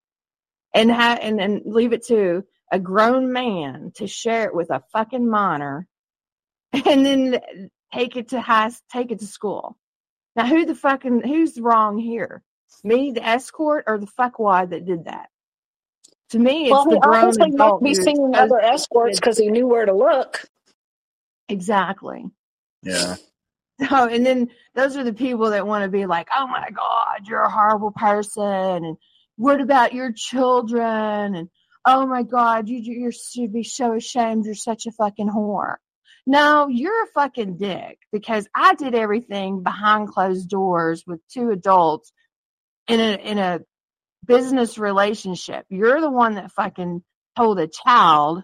[0.74, 4.84] And ha- and, and leave it to a grown man to share it with a
[4.92, 5.88] fucking minor
[6.74, 7.42] and then
[7.94, 9.78] take it to high, take it to school.
[10.36, 12.44] Now, who the fucking, who's wrong here?
[12.84, 15.30] Me, the escort, or the fuckwad that did that?
[16.32, 19.50] To me, it's Well, the grown obviously might adult be seeing other escorts because he
[19.50, 20.46] knew where to look.
[21.50, 22.26] Exactly.
[22.84, 23.16] yeah.
[23.88, 27.28] So, and then those are the people that want to be like, "Oh my God,
[27.28, 28.98] you're a horrible person," and
[29.36, 31.36] what about your children?
[31.36, 31.48] And
[31.88, 34.46] oh my God, you you should be so ashamed.
[34.46, 35.78] You're such a fucking whore.
[36.28, 42.12] No, you're a fucking dick because I did everything behind closed doors with two adults
[42.88, 43.62] in a in a
[44.26, 45.66] business relationship.
[45.70, 47.04] You're the one that fucking
[47.38, 48.44] told a child,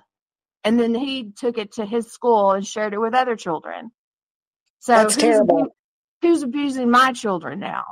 [0.63, 3.91] and then he took it to his school and shared it with other children.
[4.79, 5.67] So That's who's, terrible.
[6.21, 7.83] who's abusing my children now?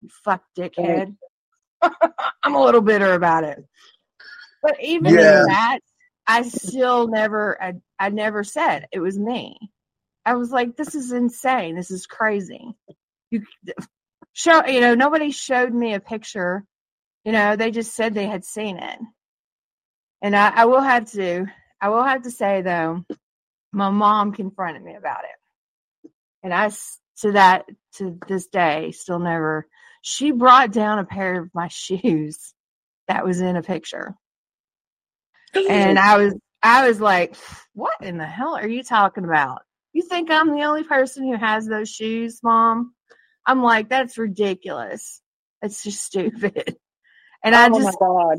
[0.00, 1.16] You fuck dickhead.
[2.44, 3.64] I'm a little bitter about it.
[4.62, 5.40] But even Yeah.
[5.40, 5.80] in that,
[6.26, 9.58] I still never, I, I never said it was me.
[10.24, 11.76] I was like, this is insane.
[11.76, 12.76] This is crazy.
[13.30, 13.42] You
[14.34, 16.64] show, you know, nobody showed me a picture.
[17.24, 18.98] You know, they just said they had seen it.
[20.22, 21.46] And I, I will have to,
[21.80, 23.04] I will have to say though,
[23.72, 25.30] my mom confronted me about it.
[26.44, 26.70] And I,
[27.22, 29.66] to that, to this day, still never,
[30.02, 32.54] she brought down a pair of my shoes
[33.08, 34.14] that was in a picture.
[35.54, 37.36] And I was, I was like,
[37.74, 39.62] what in the hell are you talking about?
[39.92, 42.94] You think I'm the only person who has those shoes, mom?
[43.46, 45.20] I'm like, that's ridiculous.
[45.60, 46.76] That's just stupid.
[47.44, 48.38] And I oh just, my God.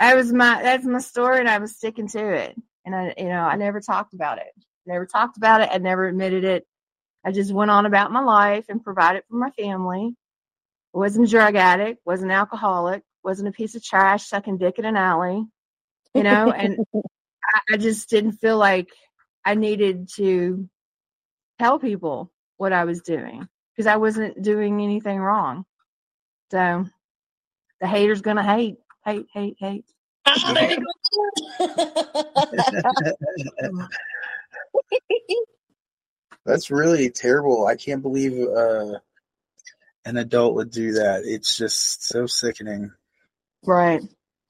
[0.00, 2.56] I was my that's my story, and I was sticking to it.
[2.86, 4.52] And I, you know, I never talked about it.
[4.86, 5.68] Never talked about it.
[5.70, 6.66] I never admitted it.
[7.24, 10.14] I just went on about my life and provided for my family.
[10.92, 12.00] wasn't a drug addict.
[12.04, 13.02] wasn't an alcoholic.
[13.22, 15.44] wasn't a piece of trash sucking dick in an alley.
[16.16, 18.88] You know, and I, I just didn't feel like
[19.44, 20.68] I needed to
[21.58, 25.64] tell people what I was doing because I wasn't doing anything wrong.
[26.52, 26.86] So
[27.80, 29.86] the haters gonna hate, hate, hate, hate.
[30.54, 30.86] There you
[31.58, 31.66] go.
[36.46, 37.66] That's really terrible.
[37.66, 38.98] I can't believe uh,
[40.04, 41.22] an adult would do that.
[41.24, 42.92] It's just so sickening.
[43.64, 44.02] Right.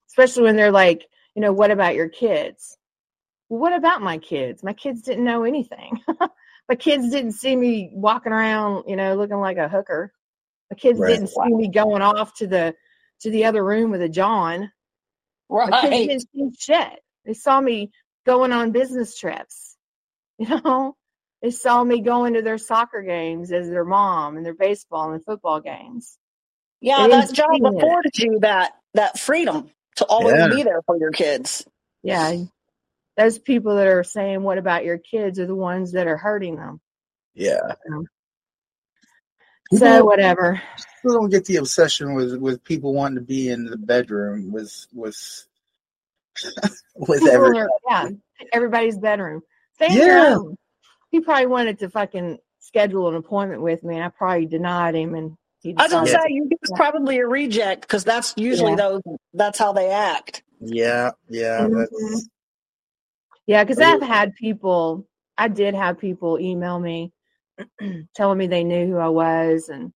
[0.09, 2.79] Especially when they're like, you know, what about your kids?
[3.49, 4.63] Well, what about my kids?
[4.63, 6.01] My kids didn't know anything.
[6.69, 10.13] my kids didn't see me walking around, you know, looking like a hooker.
[10.71, 11.11] My kids Right.
[11.11, 12.75] didn't see me going off to the
[13.21, 14.71] to the other room with a John.
[15.49, 15.71] Right.
[15.71, 17.01] My kids didn't see shit.
[17.25, 17.91] They saw me
[18.27, 19.77] going on business trips.
[20.37, 20.97] You know,
[21.43, 25.25] they saw me going to their soccer games as their mom and their baseball and
[25.25, 26.19] football games.
[26.81, 30.49] Yeah, that job afforded you that that freedom to always Yeah.
[30.49, 31.67] be there for your kids.
[32.03, 32.45] Yeah,
[33.17, 36.57] those people that are saying, "What about your kids?" are the ones that are hurting
[36.57, 36.81] them.
[37.35, 37.61] Yeah.
[37.93, 38.07] Um,
[39.73, 40.61] so People- whatever.
[41.03, 44.87] People don't get the obsession with, with people wanting to be in the bedroom with
[44.93, 45.47] with
[46.97, 47.61] with People every.
[47.61, 48.09] are- yeah,
[48.53, 49.43] everybody's bedroom.
[49.75, 50.05] Stay Yeah.
[50.07, 50.57] your own.
[51.11, 55.15] He probably wanted to fucking schedule an appointment with me, and I probably denied him.
[55.15, 58.77] And he I was gonna say you was probably a reject because that's usually Yeah.
[58.77, 59.03] those
[59.35, 60.43] that's how they act.
[60.61, 61.67] Yeah, yeah.
[61.67, 62.29] Mhm.
[63.47, 65.07] Yeah, because I've had people,
[65.39, 67.13] I did have people email me
[68.17, 69.93] telling me they knew who I was and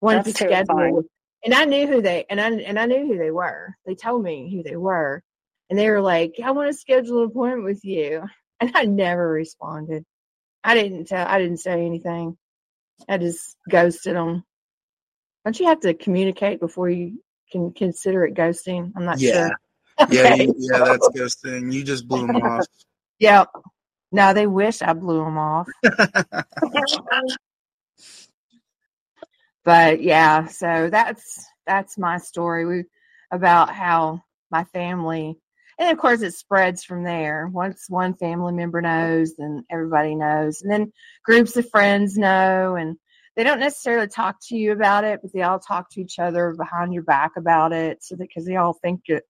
[0.00, 1.04] wanted That's to schedule.
[1.44, 3.76] And I knew who they and I and I knew who they were.
[3.86, 5.22] They told me who they were,
[5.70, 8.24] and they were like, "I want to schedule an appointment with you."
[8.60, 10.04] and I never responded.
[10.64, 11.26] I didn't tell.
[11.26, 12.36] I didn't say anything.
[13.08, 14.44] I just ghosted them.
[15.46, 18.92] Don't you have to communicate before you can consider it ghosting?
[18.96, 19.46] I'm not Yeah.
[19.46, 19.60] sure.
[20.10, 20.44] Yeah, Okay.
[20.46, 21.72] you- yeah, that's ghosting.
[21.72, 22.66] You just blew them off.
[23.20, 23.44] yeah.
[24.10, 25.68] No, they wish I blew them off.
[29.64, 32.84] but yeah, so that's that's my story we,
[33.30, 35.38] about how my family,
[35.78, 37.46] and of course it spreads from there.
[37.52, 40.92] Once one family member knows, then everybody knows, and then
[41.24, 42.96] groups of friends know, and
[43.36, 46.54] they don't necessarily talk to you about it, but they all talk to each other
[46.56, 49.24] behind your back about it, so that because they all think that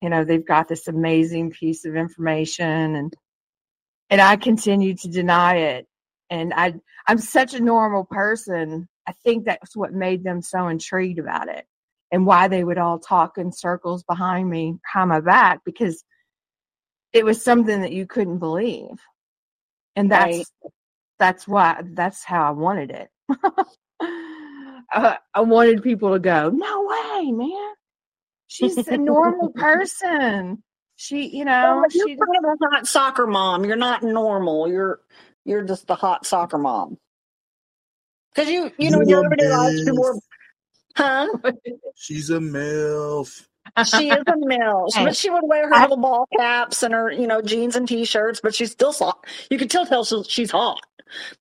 [0.00, 3.14] you know they've got this amazing piece of information, and
[4.10, 5.86] and I continue to deny it,
[6.30, 6.74] and I
[7.06, 8.88] I'm such a normal person.
[9.06, 11.66] I think that's what made them so intrigued about it
[12.12, 16.04] and why they would all talk in circles behind me, behind my back, because
[17.12, 19.00] it was something that you couldn't believe.
[19.96, 20.72] And that's Right.
[21.18, 23.08] that's why that's how I wanted it.
[24.92, 27.74] uh, I wanted people to go, no way, man.
[28.48, 30.62] She's a normal person.
[30.96, 33.64] She, you know, Well, you're she a hot soccer mom.
[33.64, 34.68] You're not normal.
[34.68, 35.00] You're
[35.44, 36.98] you're just the hot soccer mom.
[38.34, 40.20] Because you you know in your everyday life you
[40.96, 41.28] huh?
[41.94, 43.46] She's a MILF.
[43.86, 44.90] She is a mill.
[44.90, 47.76] She, Hey, but she would wear her little ball caps and her you know jeans
[47.76, 50.80] and t-shirts, but she's still so- you could still tell she- she's hot.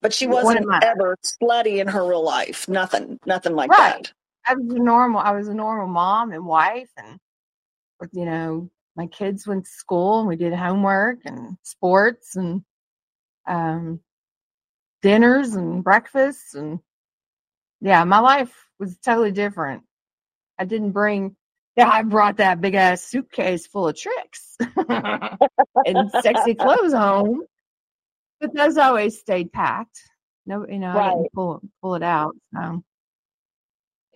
[0.02, 2.68] But she wasn't ever slutty in her real life.
[2.68, 4.04] Nothing, nothing like Right.
[4.04, 4.14] that.
[4.48, 7.20] I was a normal I was a normal mom and wife and
[8.12, 12.64] you know my kids went to school and we did homework and sports and
[13.48, 14.00] um
[15.02, 16.80] dinners and breakfasts and
[17.82, 19.84] yeah my life was totally different
[20.58, 21.36] I didn't bring
[21.76, 24.58] yeah I brought that big ass suitcase full of tricks
[24.88, 27.44] and sexy clothes home
[28.40, 30.00] but those always stayed packed
[30.46, 32.84] no you know I didn't pull pull it out so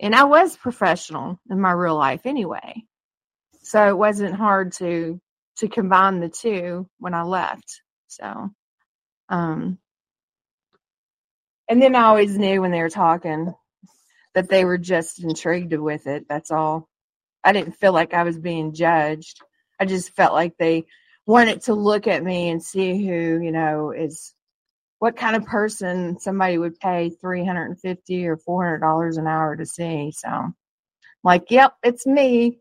[0.00, 2.82] and I was professional in my real life anyway.
[3.62, 5.20] So it wasn't hard to
[5.58, 7.80] to combine the two when I left.
[8.08, 8.50] So
[9.28, 9.78] um
[11.68, 13.54] and then I always knew when they were talking
[14.34, 16.26] that they were just intrigued with it.
[16.28, 16.88] That's all.
[17.46, 19.40] I didn't feel like I was being judged.
[19.80, 20.84] I just felt like they
[21.26, 24.34] wanted to look at me and see who, you know, is
[24.98, 30.12] what kind of person somebody would pay 350 or 400 dollars an hour to see.
[30.12, 30.54] So I'm
[31.22, 32.58] like yep it's me.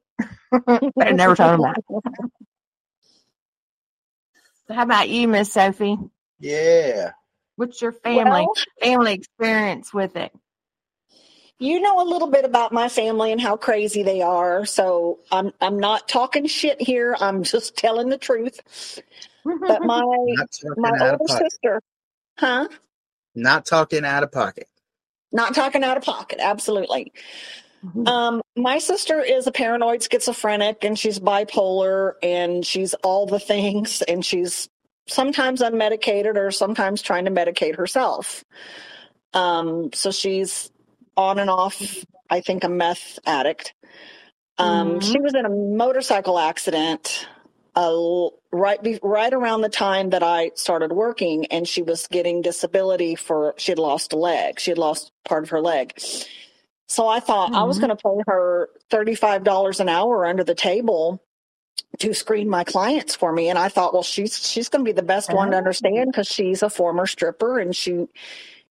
[0.52, 1.82] But i never told them that.
[4.68, 5.98] So how about you miss sophie?
[6.40, 7.12] Yeah.
[7.56, 10.32] what's your family Well, family experience with it
[11.60, 14.66] you know a little bit about my family and how crazy they are.
[14.66, 17.16] So I'm I'm not talking shit here.
[17.20, 18.60] I'm just telling the truth.
[19.68, 20.04] But my
[20.76, 21.82] my older sister,
[22.38, 22.68] huh?
[23.36, 24.68] Not talking out of pocket.
[25.32, 26.40] Not talking out of pocket.
[26.42, 27.12] Absolutely.
[28.06, 34.02] Um, my sister is a paranoid schizophrenic and she's bipolar and she's all the things
[34.02, 34.70] and she's
[35.08, 38.44] sometimes unmedicated or sometimes trying to medicate herself.
[39.34, 40.72] Um, so she's
[41.18, 43.74] on and off, I think, a meth addict.
[44.58, 47.28] Um, She was in a motorcycle accident
[47.76, 52.42] uh, right be- right around the time that I started working, and she was getting
[52.42, 54.60] disability for she had lost a leg.
[54.60, 55.94] She had lost part of her leg.
[56.90, 57.82] So I thought I was Mhm.
[57.82, 59.44] going to pay her $35
[59.82, 61.20] an hour under the table
[62.00, 64.94] to screen my clients for me and I thought well she's she's going to be
[64.96, 65.60] the best one to Oh.
[65.60, 68.08] understand cuz she's a former stripper and she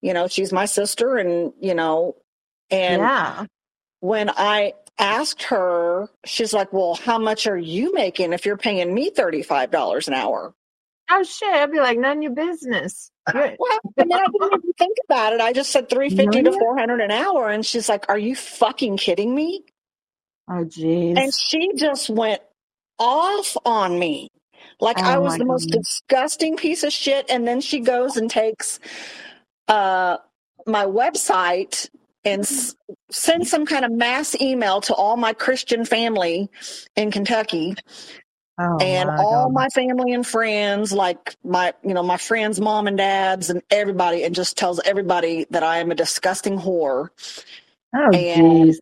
[0.02, 2.16] you know she's my sister and you know
[2.70, 3.46] and yeah
[4.00, 8.92] when I asked her she's like well how much are you making if you're paying
[8.94, 10.54] me $35 an hour
[11.10, 14.52] oh shit i'd be like none of your business You're- Well, and then I didn't
[14.58, 15.40] even think about it.
[15.40, 16.58] I just said three fifty to Really?
[16.58, 19.64] four hundred an hour, and she's like, "Are you fucking kidding me?"
[20.50, 22.42] oh jeez And she just went
[22.98, 24.28] off on me,
[24.78, 26.02] like I Oh, was my the most goodness.
[26.06, 27.30] disgusting piece of shit.
[27.30, 28.78] And then she goes and takes
[29.68, 30.18] uh,
[30.66, 31.88] my website
[32.24, 32.74] and s-
[33.10, 36.48] sends some kind of mass email to all my Christian family
[36.96, 37.74] in Kentucky.
[38.56, 39.52] Oh, and my all God.
[39.52, 44.22] my family and friends like my you know my friends mom and dads and everybody
[44.22, 47.08] and just tells everybody that i am a disgusting whore.
[47.96, 48.12] Oh and-
[48.70, 48.76] jeez.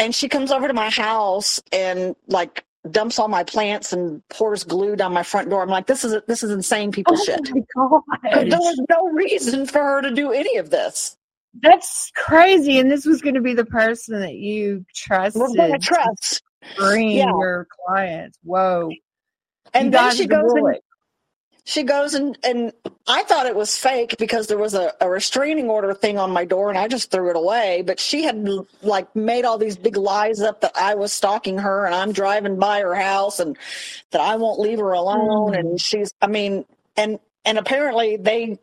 [0.00, 4.64] and she comes over to my house and like dumps all my plants and pours
[4.64, 5.62] glue down my front door.
[5.62, 7.40] I'm like this is this is insane people oh shit.
[7.54, 8.02] my God.
[8.50, 11.15] there was no reason for her to do any of this
[11.62, 12.78] That's crazy.
[12.78, 15.84] And this was going to be the person that you trusted we're going to to
[15.84, 16.42] trust
[16.74, 17.26] screen Yeah.
[17.26, 18.38] your clients.
[18.42, 18.90] Whoa.
[19.74, 20.76] and you then she goes and
[21.64, 22.72] she goes and and
[23.08, 26.44] I thought it was fake because there was a, a restraining order thing on my
[26.44, 27.82] door and I just threw it away.
[27.84, 28.46] But she had
[28.82, 32.58] like made all these big lies up that I was stalking her and I'm driving
[32.58, 33.56] by her house and
[34.12, 35.52] that I won't leave her alone.
[35.54, 35.58] Mm.
[35.58, 36.64] And she's I mean
[36.96, 38.58] and and apparently they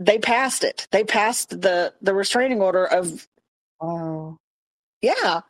[0.00, 0.88] they passed it.
[0.92, 3.28] They passed the the restraining order of
[3.82, 4.38] Oh.
[5.02, 5.40] yeah.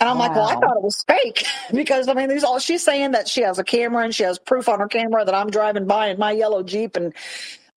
[0.00, 2.84] And I'm like, well, I thought it was fake because I mean, there's all she's
[2.84, 5.50] saying that she has a camera and she has proof on her camera that I'm
[5.50, 6.96] driving by in my yellow Jeep.
[6.96, 7.14] And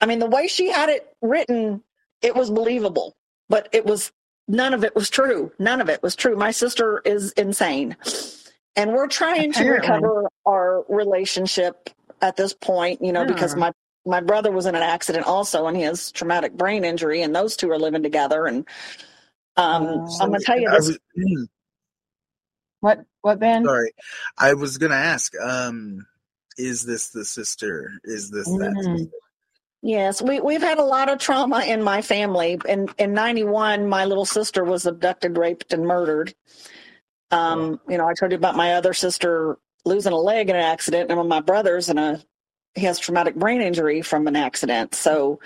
[0.02, 1.84] I mean, the way she had it written,
[2.22, 3.16] it was believable,
[3.50, 4.12] but it was
[4.48, 5.52] none of it was true.
[5.60, 6.36] None of it was true.
[6.36, 7.96] My sister is insane.
[8.76, 11.90] And we're trying to recover our relationship
[12.22, 13.72] at this point, you know, because my
[14.08, 17.56] my brother was in an accident also and he has traumatic brain injury and those
[17.56, 18.66] two are living together and
[19.58, 20.18] um Oh.
[20.22, 21.48] I'm gonna tell you this was, mm,
[22.80, 23.66] What what Ben?
[23.66, 23.92] sorry,
[24.38, 25.34] I was gonna ask.
[25.40, 26.06] Um,
[26.58, 27.92] is this the sister?
[28.04, 28.72] Is this that?
[28.72, 29.12] Mm.
[29.82, 32.60] Yes, we we've had a lot of trauma in my family.
[32.68, 36.34] In in '91, my little sister was abducted, raped, and murdered.
[37.32, 40.62] Um, you know, I told you about my other sister losing a leg in an
[40.64, 42.22] accident, and one of my brother's in a
[42.78, 44.96] he has traumatic brain injury from an accident.
[44.96, 45.40] So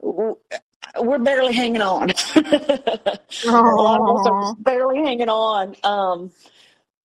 [0.00, 2.10] we're barely hanging on.
[2.36, 5.76] a lot of us are barely hanging on.
[5.82, 6.30] Um,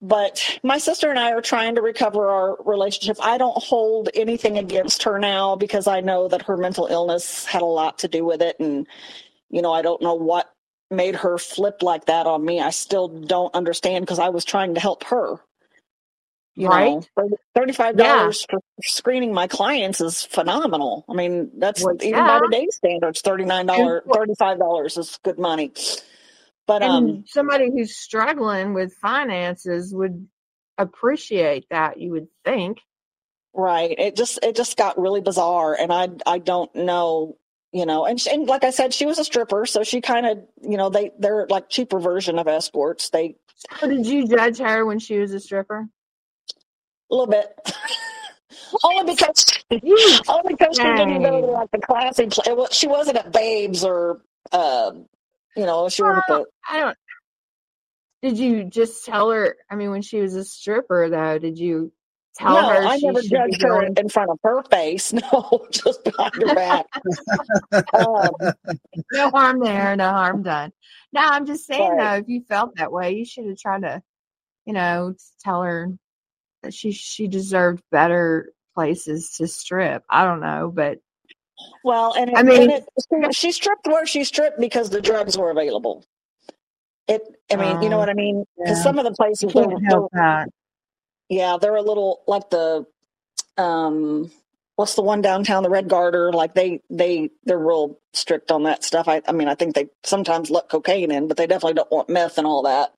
[0.02, 3.18] but my sister and I are trying to recover our relationship.
[3.22, 7.62] I don't hold anything against her now because I know that her mental illness had
[7.62, 8.60] a lot to do with it.
[8.60, 8.88] And,
[9.50, 10.52] you know, I don't know what
[10.90, 12.60] made her flip like that on me.
[12.60, 15.40] I still don't understand because I was trying to help her.
[16.56, 17.08] You Right.
[17.18, 21.06] know, thirty-five dollars for screening my clients is phenomenal.
[21.10, 22.40] I mean, that's Well, even by yeah.
[22.40, 25.72] today's standards, thirty-nine dollars, thirty-five dollars is good money.
[26.68, 30.28] But and um, somebody who's struggling with finances would
[30.78, 32.80] appreciate that, you would think.
[33.54, 33.96] Right.
[33.98, 37.38] It just it just got really bizarre, and I I don't know,
[37.72, 38.06] you know.
[38.06, 40.78] And, she, and like I said, she was a stripper, so she kind of, you
[40.78, 43.10] know, they they're like cheaper version of escorts.
[43.10, 43.36] They
[43.80, 45.88] So did you judge her when she was a stripper?
[47.12, 47.54] A little bit,
[48.84, 49.46] only because
[50.28, 52.28] only because she didn't go to like the classy.
[52.28, 54.22] Pl- it wa- she wasn't at Babes or,
[54.52, 54.92] uh,
[55.56, 56.46] you know, she was at the.
[56.70, 56.98] I don't
[58.22, 61.92] did you just tell her I mean when she was a stripper though, did you
[62.36, 64.64] tell No, her I she never should be judged her going in front of her
[64.64, 65.12] face.
[65.34, 66.86] No, just behind her back.
[67.94, 68.30] um,
[69.12, 70.72] no harm there, no harm done.
[71.14, 72.18] No, I'm just saying Right.
[72.18, 74.02] though, if you felt that way, you should have tried to,
[74.66, 75.90] you know, tell her
[76.70, 80.04] she she deserved better places to strip.
[80.10, 81.00] I don't know, but
[81.84, 85.38] Well, and, it, I mean- and it, she stripped where she stripped because the drugs
[85.38, 86.06] were available.
[87.08, 88.46] It, I mean, you know Oh, what I mean?
[88.58, 88.84] Because yeah.
[88.84, 90.50] some of the places, they're, can't help that.
[91.30, 92.86] yeah, they're a little like the,
[93.58, 94.32] um,
[94.78, 96.32] what's the one downtown, the Red Garter?
[96.34, 99.08] Like they, they, they're real strict on that stuff.
[99.08, 102.10] I, I mean, I think they sometimes let cocaine in, but they definitely don't want
[102.10, 102.94] meth and all that.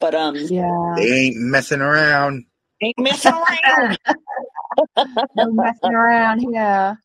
[0.00, 0.94] But um, Yeah.
[0.96, 2.46] They ain't messing around.
[2.82, 3.98] Ain't messing around.
[5.36, 6.98] no messing around here.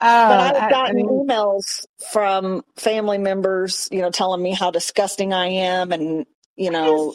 [0.00, 4.52] But Oh, I've I, I gotten mean, emails from family members, you know, telling me
[4.52, 7.14] how disgusting I am, and you know,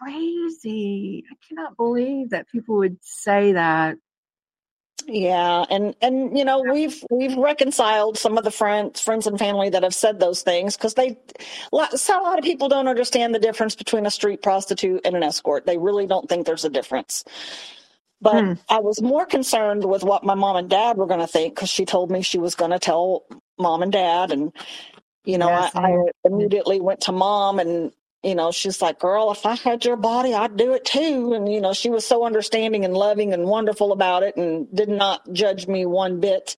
[0.00, 1.24] crazy.
[1.30, 3.96] I cannot believe that people would say that.
[5.08, 9.70] Yeah, and and you know we've we've reconciled some of the friends friends and family
[9.70, 11.18] that have said those things because they
[11.96, 15.22] so a lot of people don't understand the difference between a street prostitute and an
[15.22, 15.66] escort.
[15.66, 17.24] They really don't think there's a difference.
[18.20, 18.54] But Hmm.
[18.68, 21.70] I was more concerned with what my mom and dad were going to think because
[21.70, 23.24] she told me she was going to tell
[23.58, 24.52] mom and dad, and
[25.24, 27.92] you know Yeah, I, I immediately went to mom and
[28.22, 31.34] you know she's like girl if i had your body i'd do it too.
[31.34, 34.88] And you know she was so understanding and loving and wonderful about it and did
[34.90, 36.56] not judge me one bit.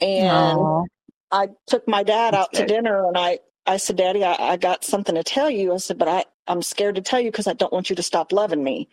[0.00, 0.84] And Aw.
[1.32, 4.56] i took my dad That's out to dinner and i i said daddy i, I
[4.58, 5.74] got something to tell you.
[5.74, 8.04] I said but i i'm scared to tell you because i don't want you to
[8.04, 8.88] stop loving me.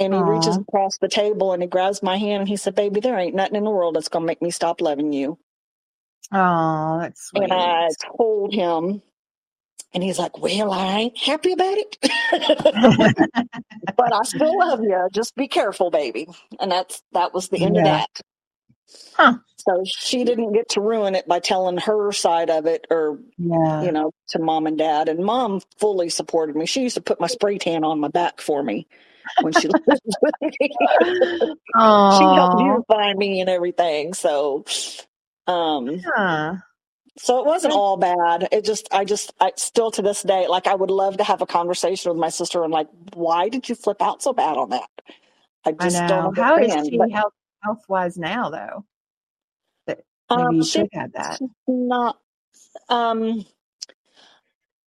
[0.00, 3.00] And he reaches across the table and he grabs my hand and he said baby
[3.00, 5.38] there ain't nothing in the world that's going to make me stop loving you.
[6.32, 7.44] Oh, that's sweet.
[7.44, 9.02] and i told him
[9.94, 11.98] and he's like well i ain't happy about it
[13.96, 15.08] but I still love you.
[15.12, 16.28] Just be careful, baby.
[16.60, 18.08] And that's that was the end of that.
[19.16, 19.38] Huh.
[19.58, 23.86] So she didn't get to ruin it by telling her side of it or, yeah.
[23.86, 25.08] you know, to mom and dad.
[25.08, 26.66] And mom fully supported me.
[26.66, 28.86] She used to put my spray tan on my back for me
[29.40, 30.70] when she lived with me.
[32.08, 32.56] she helped Aw.
[32.56, 34.14] beautify me and everything.
[34.14, 34.64] So
[35.46, 36.54] um Huh.
[37.18, 38.48] So it wasn't all bad.
[38.52, 41.42] It just I just I still to this day, like I would love to have
[41.42, 44.70] a conversation with my sister and like, why did you flip out so bad on
[44.70, 44.88] that?
[45.66, 46.08] I I just know.
[46.08, 46.42] don't know.
[46.42, 47.34] How is she But help?
[47.62, 48.84] health wise now, though?
[49.86, 50.00] That
[50.30, 51.40] maybe Um, you she's should have that.
[51.66, 52.18] not.
[52.88, 53.44] Um,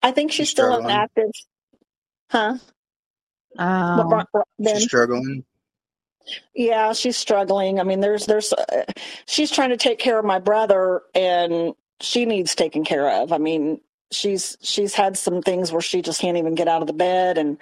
[0.01, 0.89] I think she's She's still struggling.
[0.95, 1.31] inactive.
[2.31, 2.53] Huh?
[3.55, 5.45] What Oh, brought- brought- She's struggling.
[6.55, 7.79] Yeah, she's struggling.
[7.79, 8.85] I mean, there's there's uh,
[9.27, 13.31] she's trying to take care of my brother and she needs taken care of.
[13.31, 13.81] I mean,
[14.11, 17.37] she's she's had some things where she just can't even get out of the bed
[17.37, 17.57] and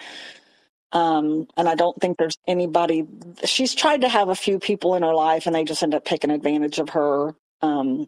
[0.92, 3.06] um and I don't think there's anybody
[3.46, 6.06] she's tried to have a few people in her life and they just end up
[6.06, 7.36] taking advantage of her.
[7.62, 8.08] Um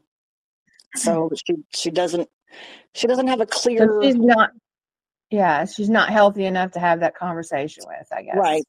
[0.96, 2.30] so she she doesn't
[2.94, 4.52] she doesn't have a so clear she's not.
[5.30, 8.08] Yeah, she's not healthy enough to have that conversation with.
[8.12, 8.38] I guess.
[8.38, 8.64] Right.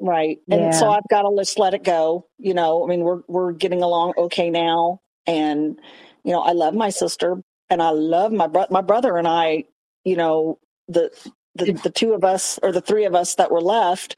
[0.00, 0.38] Right.
[0.50, 2.26] And so I've got to just let it go.
[2.38, 5.78] You know, I mean, we're we're getting along okay now, and
[6.26, 8.68] you know, I love my sister, and I love my brother.
[8.72, 9.66] My brother and I,
[10.04, 11.12] you know, the
[11.56, 14.16] the the two of us or the three of us that were left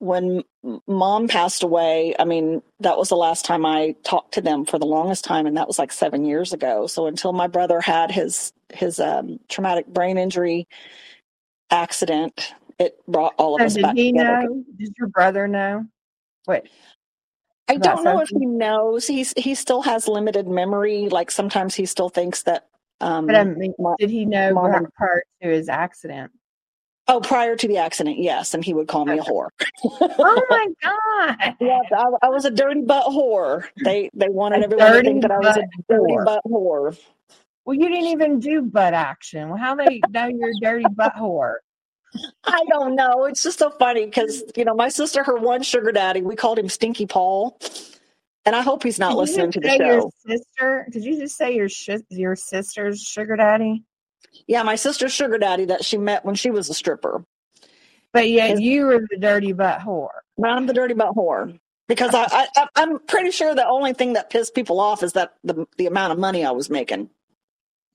[0.00, 0.44] when
[0.88, 2.16] mom passed away.
[2.18, 5.46] I mean, that was the last time I talked to them for the longest time,
[5.46, 6.88] and that was like seven years ago.
[6.88, 10.68] So until my brother had his his um, traumatic brain injury
[11.70, 14.38] accident, it brought all of So us did back he together.
[14.40, 14.64] know?
[14.78, 15.86] Did your brother know?
[16.46, 16.66] What
[17.72, 19.06] I don't know if he knows.
[19.06, 21.08] He's he still has limited memory.
[21.08, 22.66] Like sometimes he still thinks that.
[23.00, 26.30] But I Um, mean, did he know mom pri- prior to his accident?
[27.08, 29.48] oh, prior to the accident, yes, and he would call me a whore.
[29.84, 31.56] Oh my god!
[31.60, 33.64] yeah, I, I was a dirty butt whore.
[33.84, 36.24] They they wanted A everyone to think that I was a dirty whore.
[36.24, 36.98] butt whore.
[37.64, 39.48] Well, you didn't even do butt action.
[39.48, 41.56] Well, how they know you're a dirty butt whore?
[42.44, 43.24] I don't know.
[43.24, 46.58] It's just so funny because you know my sister, her one sugar daddy, we called
[46.58, 47.58] him Stinky Paul,
[48.44, 50.12] and I hope he's not Did listening to the say your show.
[50.26, 50.86] sister?
[50.90, 53.84] Did you just say your sh- your sister's sugar daddy?
[54.46, 57.24] Yeah, my sister's sugar daddy that she met when she was a stripper.
[58.12, 60.08] But yet His, you were the dirty butt whore.
[60.44, 61.58] I'm the dirty butt whore
[61.88, 65.14] because I, I I- I'm pretty sure the only thing that pissed people off is
[65.14, 67.08] that the the amount of money I was making.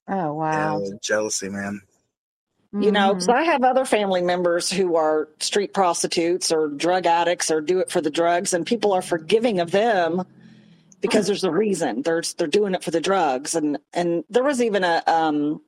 [0.08, 0.82] Oh Yeah, wow.
[1.02, 1.82] jealousy, man.
[2.80, 7.06] You know, because hmm I have other family members who are street prostitutes or drug
[7.08, 10.24] addicts or do it for the drugs, and people are forgiving of them
[11.02, 12.02] because there's a reason.
[12.04, 15.62] They're they're doing it for the drugs, and and there was even a um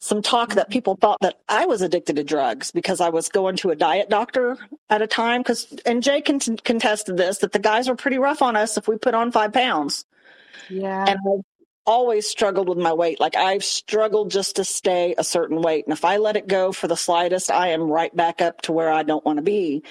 [0.00, 3.56] some talk that people thought that I was addicted to drugs because I was going
[3.58, 4.56] to a diet doctor
[4.90, 5.40] at a time.
[5.42, 8.96] Because and Jay contested this that the guys were pretty rough on us if we
[8.96, 10.04] put on five pounds,
[10.68, 11.04] Yeah.
[11.06, 11.44] and
[11.88, 13.20] always struggled with my weight.
[13.20, 16.72] Like I've struggled just to stay a certain weight, and if I let it go
[16.72, 19.84] for the slightest, I am right back up to where I don't want to be.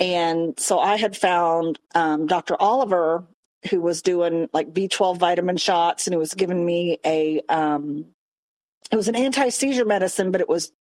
[0.00, 2.56] And so I had found um, Dr.
[2.60, 3.24] Oliver,
[3.70, 8.06] who was doing like B12 vitamin shots, and he was giving me a um,
[8.92, 10.72] it was an anti-seizure medicine, but it was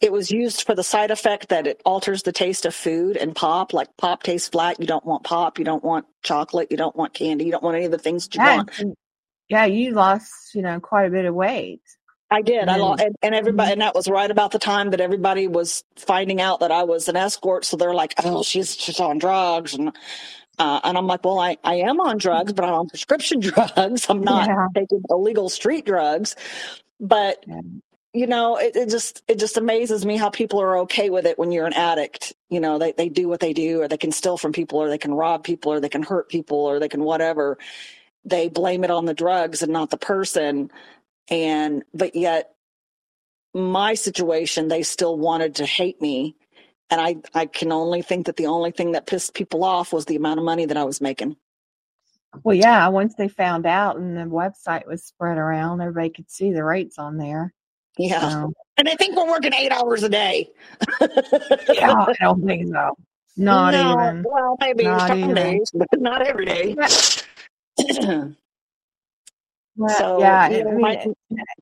[0.00, 3.34] it was used for the side effect that it alters the taste of food and
[3.36, 3.74] pop.
[3.74, 4.80] Like pop tastes flat.
[4.80, 5.58] You don't want pop.
[5.58, 6.68] You don't want chocolate.
[6.70, 7.44] You don't want candy.
[7.46, 8.54] You don't want any of the things that you Yeah.
[8.54, 8.70] want.
[9.48, 9.66] Yeah.
[9.66, 11.82] You lost, you know, quite a bit of weight.
[12.30, 12.58] I did.
[12.62, 13.72] And I lost, and, and everybody, Mhm.
[13.72, 17.08] and that was right about the time that everybody was finding out that I was
[17.08, 17.64] an escort.
[17.64, 19.92] So they're like, "Oh, she's she's on drugs," and
[20.58, 24.06] uh, and I'm like, "Well, I I am on drugs, but I'm on prescription drugs.
[24.10, 24.68] I'm not yeah.
[24.74, 26.36] taking illegal street drugs."
[27.00, 27.60] But yeah.
[28.14, 31.38] you know, it, it just it just amazes me how people are okay with it
[31.38, 32.34] when you're an addict.
[32.50, 34.88] You know, they they do what they do, or they can steal from people, or
[34.90, 37.58] they can rob people, or they can hurt people, or they can whatever.
[38.24, 40.70] They blame it on the drugs and not the person
[41.30, 42.50] and but yet
[43.54, 46.36] my situation they still wanted to hate me
[46.90, 50.04] and i i can only think that the only thing that pissed people off was
[50.06, 51.36] the amount of money that i was making
[52.42, 52.88] Well, yeah.
[52.88, 56.98] Once they found out and the website was spread around, everybody could see the rates
[56.98, 57.54] on there.
[57.96, 60.50] yeah So and i think we're working eight hours a day
[61.00, 62.96] yeah, I don't think so.
[63.36, 64.22] Not no even.
[64.24, 65.34] well maybe Not some even.
[65.34, 66.76] days but not every day
[69.88, 70.48] so yeah.
[70.48, 71.06] you I mean, my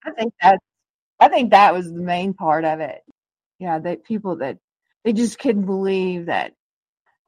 [0.07, 0.61] I think that
[1.21, 3.03] I think that was the main part of it.
[3.59, 4.59] Yeah, that people that
[5.05, 6.53] they just couldn't believe that.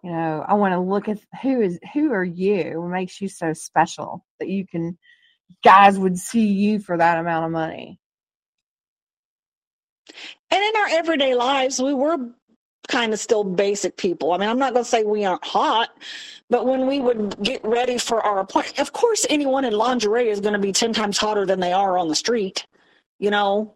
[0.03, 2.81] You know, I want to look at who is who are you?
[2.81, 4.99] What makes you so special that you can
[5.63, 7.99] guys would see you for that amount of money?
[10.51, 12.19] and in our everyday lives we were
[12.89, 14.33] kind of still basic people.
[14.33, 15.91] I mean i'm not going to say we aren't hot
[16.51, 20.41] but when we would get ready for our appointment of course anyone in lingerie is
[20.41, 22.67] going to be 10 times hotter than they are on the street
[23.19, 23.75] you know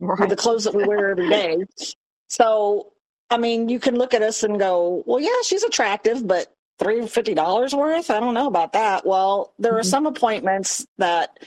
[0.00, 1.56] with the clothes that we wear every day.
[2.28, 2.92] So
[3.30, 7.76] i mean you can look at us and go well yeah she's attractive but $350
[7.76, 8.10] worth?
[8.10, 9.04] I don't know about that.
[9.06, 9.84] Well there are Mhm.
[9.94, 11.38] some appointments that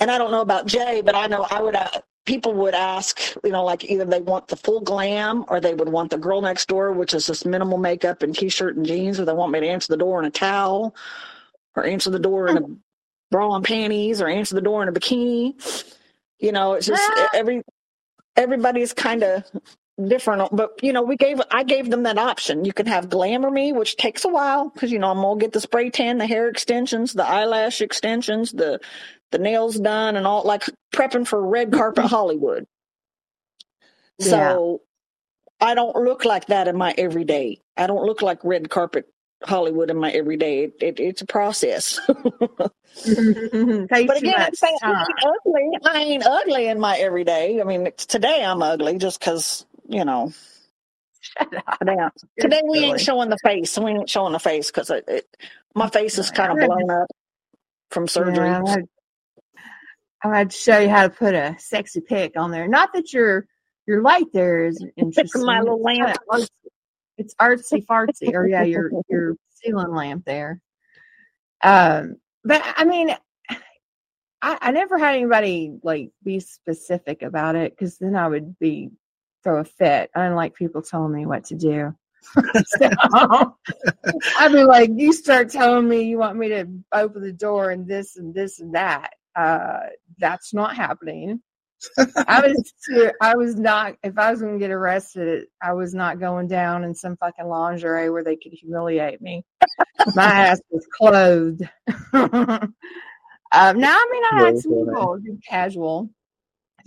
[0.00, 1.88] and i don't know about jay but i know i would uh,
[2.28, 5.88] people would ask, you know, like either they want the full glam or they would
[5.88, 9.24] want the girl next door, which is just minimal makeup and t-shirt and jeans, or
[9.24, 10.94] they want me to answer the door in a towel
[11.74, 12.62] or answer the door in a
[13.30, 15.54] bra and panties or answer the door in a bikini.
[16.38, 17.28] You know, it's just Ah.
[17.34, 17.62] every
[18.36, 19.42] everybody's kind of
[20.06, 23.50] different but you know we gave i gave them that option you can have glamour
[23.50, 26.26] me which takes a while because you know i'm gonna get the spray tan the
[26.26, 28.78] hair extensions the eyelash extensions the
[29.32, 30.64] the nails done and all like
[30.94, 32.66] prepping for red carpet hollywood.
[34.20, 34.82] So
[35.60, 37.60] i don't look like that in my everyday.
[37.76, 39.06] I don't look like red carpet
[39.44, 40.64] hollywood in my everyday.
[40.64, 42.00] It, it, it's a process.
[44.06, 45.78] But again i'm saying I ain't ugly.
[45.84, 47.60] I ain't ugly in my everyday.
[47.60, 50.32] I mean it's- today i'm ugly just because you know.
[51.82, 52.12] Shut up.
[52.40, 53.78] Today, we ain't showing the face.
[53.78, 54.90] We ain't showing the face because
[55.74, 57.08] my face is kind of blown up
[57.90, 58.58] from surgery.
[58.64, 58.76] Yeah,
[60.22, 62.68] I, I had to show you how to put a sexy pic on there.
[62.68, 63.46] Not that your
[63.86, 65.44] your light there is interesting.
[65.44, 66.16] My little lamp.
[66.30, 66.48] artsy.
[67.16, 70.60] It's artsy fartsy, or yeah, your your ceiling lamp there.
[71.62, 73.16] Um, but I mean,
[74.40, 78.90] I, I never had anybody like be specific about it because then I would be
[79.42, 80.10] throw a fit.
[80.14, 81.94] I don't like people telling me what to do.
[82.64, 83.56] so
[84.38, 87.86] I'd be like, you start telling me you want me to open the door and
[87.86, 89.14] this and this and that.
[89.38, 89.80] Uh,
[90.18, 91.40] that's not happening.
[92.26, 92.72] I was,
[93.20, 93.94] I was not.
[94.02, 97.46] If I was going to get arrested, I was not going down in some fucking
[97.46, 99.44] lingerie where they could humiliate me.
[100.16, 101.62] My ass was clothed.
[102.12, 102.74] um,
[103.52, 106.10] now, I mean, I had some people casual,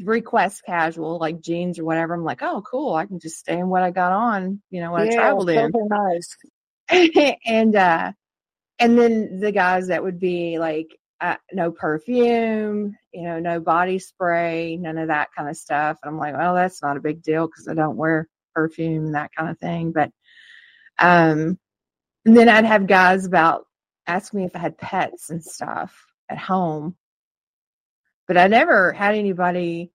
[0.04, 2.14] request casual, like jeans or whatever.
[2.14, 2.94] I'm like, oh, cool.
[2.94, 5.50] I can just stay in what I got on, you know, when I yeah, traveled
[5.50, 6.36] in nice.
[7.46, 8.12] and uh
[8.78, 10.88] and then the guys that would be like
[11.22, 16.10] uh, no perfume you know no body spray none of that kind of stuff and
[16.10, 19.32] i'm like well that's not a big deal because i don't wear perfume and that
[19.38, 20.12] kind of thing but
[21.00, 21.58] um
[22.26, 23.66] and then i'd have guys about
[24.08, 26.96] ask me if i had pets and stuff at home
[28.28, 29.92] but i never had anybody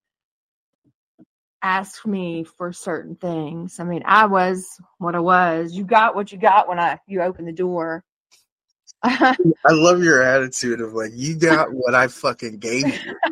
[1.63, 3.81] ask me for certain things.
[3.81, 4.65] I mean, I was
[4.99, 5.73] what I was.
[5.73, 8.05] You got what you got when I you opened the door.
[9.07, 13.15] I love your attitude of like, you got what I fucking gave you.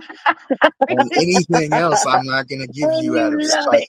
[0.86, 3.88] And anything else, I'm not going to give you out of spite.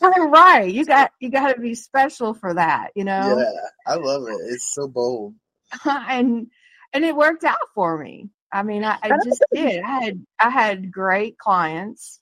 [0.00, 0.72] right.
[0.72, 3.38] You got you got to be special for that, you know.
[3.38, 4.38] Yeah, I love it.
[4.46, 5.34] It's so bold.
[5.84, 6.46] and
[6.92, 8.30] and it worked out for me.
[8.52, 9.82] I mean, I, I just did.
[9.82, 12.20] I had I had great clients.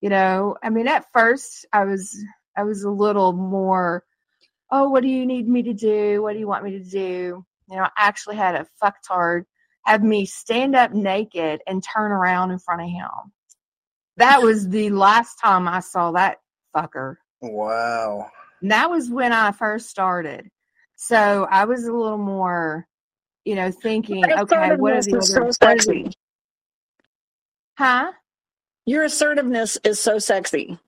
[0.00, 2.16] You know, I mean, at first I was
[2.56, 4.04] I was a little more,
[4.70, 6.22] oh, what do you need me to do?
[6.22, 7.44] What do you want me to do?
[7.68, 9.44] You know, I actually had a fucktard
[9.84, 13.32] have me stand up naked and turn around in front of him.
[14.16, 16.38] That was the last time I saw that
[16.74, 17.16] fucker.
[17.40, 18.30] Wow.
[18.62, 20.48] And that was when I first started.
[20.96, 22.86] So I was a little more,
[23.44, 26.12] you know, thinking, okay, what are Assertiveness the is other, so what are the- sexy.
[27.78, 28.12] huh?
[28.86, 30.78] Your assertiveness is so sexy.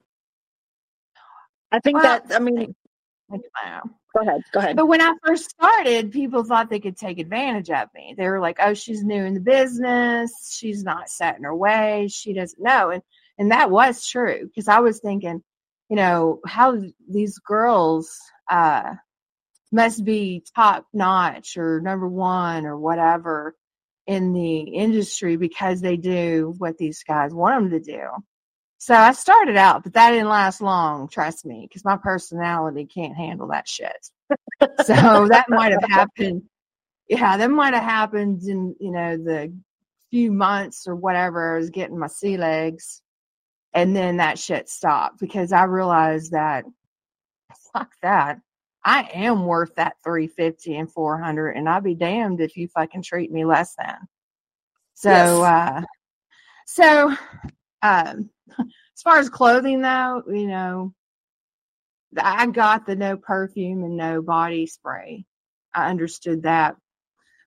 [1.71, 2.35] I think Well, that.
[2.35, 2.75] I mean,
[3.29, 3.83] Wow.
[4.15, 4.43] Go ahead.
[4.53, 4.77] Go ahead.
[4.77, 8.15] But when I first started, people thought they could take advantage of me.
[8.17, 10.57] They were like, "Oh, she's new in the business.
[10.59, 12.09] She's not set in her way.
[12.11, 13.03] She doesn't know." And
[13.39, 15.43] and that was true because I was thinking,
[15.89, 16.77] you know, how
[17.09, 18.17] these girls
[18.51, 18.95] uh,
[19.73, 23.55] must be top notch or number one or whatever
[24.07, 28.09] in the industry because they do what these guys want them to do.
[28.79, 33.17] So I started out, but that didn't last long, trust me, because my personality can't
[33.17, 34.11] handle that shit.
[34.85, 36.43] so that might have happened.
[37.09, 39.53] Yeah, that might have happened in, you know, the
[40.11, 43.03] few months or whatever I was getting my sea legs.
[43.75, 46.65] And then that shit stopped because I realized that
[47.73, 48.41] fuck that.
[48.85, 53.31] I am worth that 350 and 400 and I'll be damned if you fucking treat
[53.31, 53.97] me less than.
[54.95, 55.29] So, Yes.
[55.39, 55.83] uh,
[56.67, 57.17] so,
[57.83, 60.95] um, as far as clothing though, you know,
[62.17, 65.25] I got the no perfume and no body spray.
[65.75, 66.77] I understood that.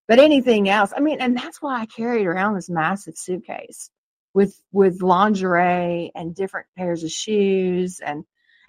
[0.07, 3.89] But anything else, I mean, and that's why I carried around this massive suitcase
[4.33, 8.23] with with lingerie and different pairs of shoes and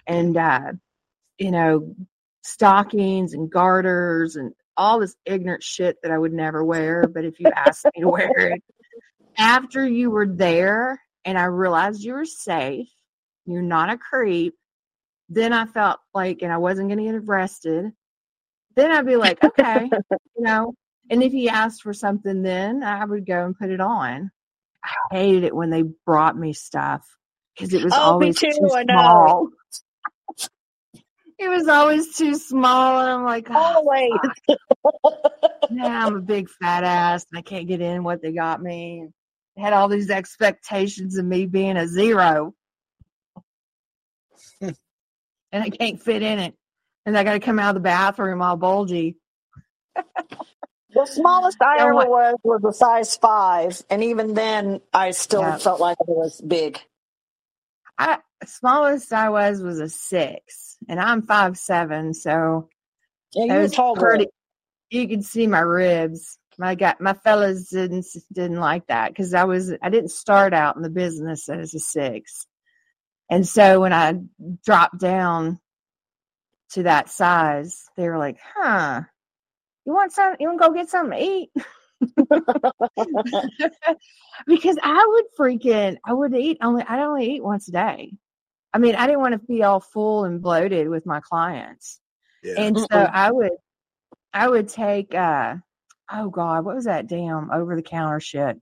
[0.05, 0.73] and uh
[1.37, 1.95] you know
[2.43, 7.39] stockings and garters and all this ignorant shit that I would never wear, but if
[7.39, 8.63] you asked me to wear it
[9.37, 12.89] after you were there and I realized you were safe,
[13.45, 14.55] you're not a creep,
[15.29, 17.91] then I felt like, and I wasn't going to get arrested,
[18.75, 19.89] then I'd be like, okay,
[20.35, 20.73] you know.
[21.09, 24.31] And if he asked for something, then I would go and put it on.
[24.83, 27.05] I hated it when they brought me stuff
[27.55, 29.49] because it was Oh, always too, too small.
[31.39, 34.11] it was always too small, and I'm like, oh, Always.
[35.69, 39.07] now I'm a big fat ass, and I can't get in what they got me.
[39.57, 42.55] Had all these expectations of me being a zero,
[44.61, 44.75] and
[45.51, 46.55] I can't fit in it.
[47.05, 49.15] And I got to come out of the bathroom all bulgy.
[50.89, 55.57] The smallest I ever was was a size five, and even then, I still Yeah.
[55.57, 56.79] felt like it was big.
[57.97, 62.69] I smallest I was was a six, and I'm five seven, so
[63.33, 63.95] Yeah, you tall.
[63.95, 64.27] pretty.
[64.89, 66.37] You could see my ribs.
[66.57, 70.75] My got my fellas didn't didn't like that because I was I didn't start out
[70.75, 72.47] in the business as a six,
[73.29, 74.15] and so when I
[74.65, 75.59] dropped down
[76.71, 79.01] to that size, they were like, "Huh,
[79.85, 80.35] you want some?
[80.39, 81.49] You want to go get something to eat?"
[84.47, 88.13] because I would freaking I would eat only I'd only eat once a day.
[88.73, 91.99] I mean, I didn't want to be all full and bloated with my clients.
[92.43, 92.55] Yeah.
[92.57, 93.51] And so I would
[94.33, 95.55] I would take uh
[96.11, 98.59] oh god, what was that damn over the counter shit?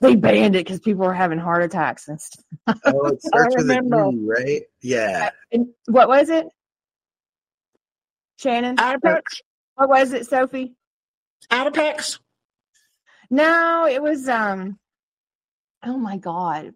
[0.00, 2.44] They banned it because people were having heart attacks and stuff.
[2.86, 4.10] oh, it starts with a remember.
[4.32, 4.62] Right?
[4.80, 5.30] Yeah.
[5.52, 6.46] And what was it?
[8.38, 8.76] Shannon?
[8.76, 9.20] Adipex?
[9.74, 10.74] What was it, Sophie?
[11.50, 12.18] Adipex?
[13.30, 14.78] No, it was um
[15.84, 16.72] oh my god.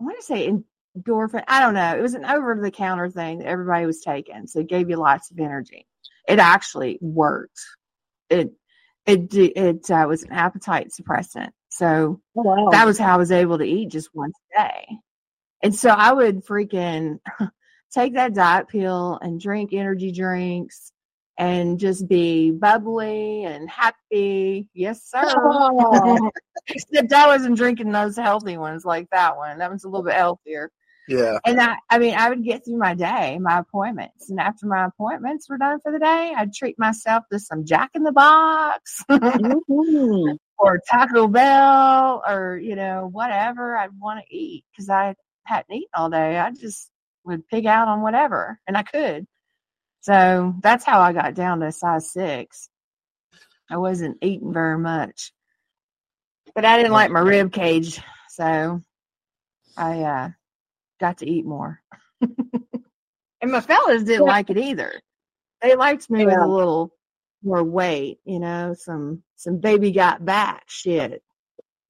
[0.00, 0.50] I want to say
[0.96, 1.44] endorphin.
[1.46, 1.96] I don't know.
[1.96, 4.46] It was an over the counter thing that everybody was taking.
[4.46, 5.86] So it gave you lots of energy.
[6.26, 7.60] It actually worked.
[8.30, 8.52] It
[9.06, 11.50] it it uh, was an appetite suppressant.
[11.68, 12.70] So Oh, wow.
[12.70, 14.86] that was how I was able to eat just once a day.
[15.62, 17.18] And so I would freaking
[17.92, 20.92] take that diet pill and drink energy drinks
[21.36, 24.68] and just be bubbly and happy.
[24.72, 25.22] Yes, sir.
[25.24, 26.30] Oh.
[26.68, 29.58] Except I wasn't drinking those healthy ones like that one.
[29.58, 30.70] That one's a little bit healthier.
[31.06, 31.38] Yeah.
[31.44, 34.30] And I, I mean, I would get through my day, my appointments.
[34.30, 37.90] And after my appointments were done for the day, I'd treat myself to some Jack
[37.94, 40.38] in the Box Mhm.
[40.58, 45.88] or Taco Bell or, you know, whatever I'd want to eat because I hadn't eaten
[45.94, 46.38] all day.
[46.38, 46.90] I just
[47.24, 49.26] would pig out on whatever and I could.
[50.00, 52.68] So that's how I got down to size six.
[53.70, 55.32] I wasn't eating very much,
[56.54, 58.00] but I didn't like my rib cage.
[58.28, 58.80] So
[59.76, 60.28] I, uh,
[61.04, 61.80] got to eat more.
[62.22, 64.32] and my fellas didn't Yeah.
[64.32, 65.00] like it either.
[65.60, 66.46] They liked me with Yeah.
[66.46, 66.92] a little
[67.42, 71.22] more weight, you know, some some baby got back shit.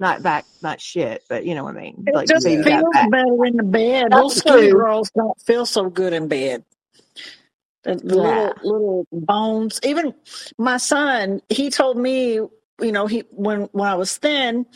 [0.00, 2.02] Not back, not shit, but you know what I mean.
[2.08, 2.64] It Like just feels
[3.08, 4.06] better in the bed.
[4.10, 6.64] That's Those skinny girls don't feel so good in bed.
[7.84, 8.22] The, the Yeah.
[8.22, 9.78] little little bones.
[9.84, 10.12] Even
[10.58, 14.66] my son, he told me, you know, he when when I was thin,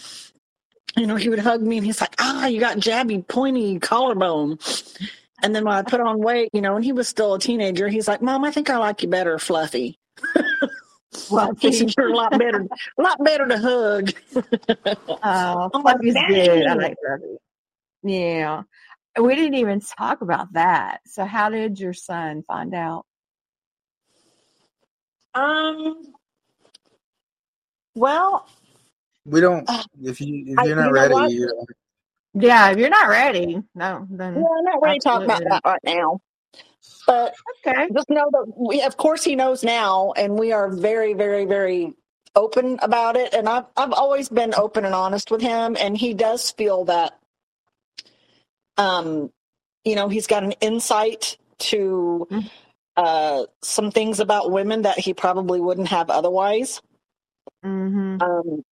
[0.99, 4.59] you know, he would hug me and he's like, "Ah, you got jabby, pointy collarbone."
[5.43, 7.89] And then when I put on weight, you know, and he was still a teenager,
[7.89, 9.99] he's like, "Mom, I think I like you better, fluffy."
[11.31, 12.67] Well, You're a lot better,
[12.99, 14.13] a lot better to hug.
[15.23, 16.67] Oh, Fluffy's good.
[16.67, 17.37] I like Fluffy.
[18.03, 18.63] Yeah.
[19.21, 21.01] We didn't even talk about that.
[21.07, 23.05] So how did your son find out?
[25.35, 26.03] Um.
[27.95, 28.49] Well,
[29.29, 29.69] We don't.
[29.69, 31.71] Uh, If you if you're not you ready, you don't.
[32.35, 35.51] Yeah, if you're not ready, no, then yeah, I'm not ready to talk about Absolutely.
[35.51, 36.21] that right now.
[37.07, 37.35] But
[37.67, 37.89] okay.
[37.93, 41.95] just know that we, of course, he knows now, and we are very, very, very
[42.37, 43.35] open about it.
[43.35, 47.19] And I've I've always been open and honest with him, and he does feel that,
[48.77, 49.33] um,
[49.85, 52.51] you know, he's got an insight to Mhm.
[52.97, 56.81] uh some things about women that he probably wouldn't have otherwise.
[57.65, 58.23] Mm-hmm.
[58.23, 58.63] um,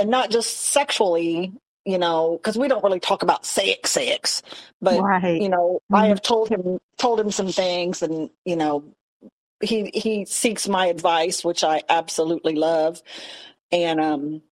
[0.00, 1.54] and not just sexually,
[1.86, 4.42] you know, because we don't really talk about sex, sex,
[4.82, 5.34] but right.
[5.38, 6.08] you know, I Mhm.
[6.08, 8.84] have told him told him some things, and you know,
[9.62, 13.02] he he seeks my advice, which I absolutely love,
[13.72, 14.42] and um,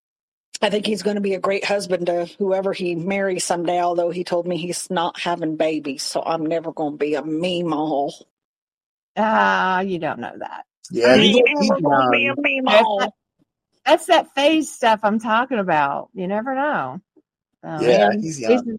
[0.63, 3.81] I think he's going to be a great husband to whoever he marries someday.
[3.81, 7.23] Although he told me he's not having babies, so I'm never going to be a
[7.23, 8.13] meemaw.
[9.17, 10.67] Ah, you don't know that.
[10.91, 13.18] Yeah, I'm he's, he's never going
[13.89, 16.11] That's that phase stuff I'm talking about.
[16.13, 17.01] You never know.
[17.65, 18.77] So, Yeah, man, he's He's- young.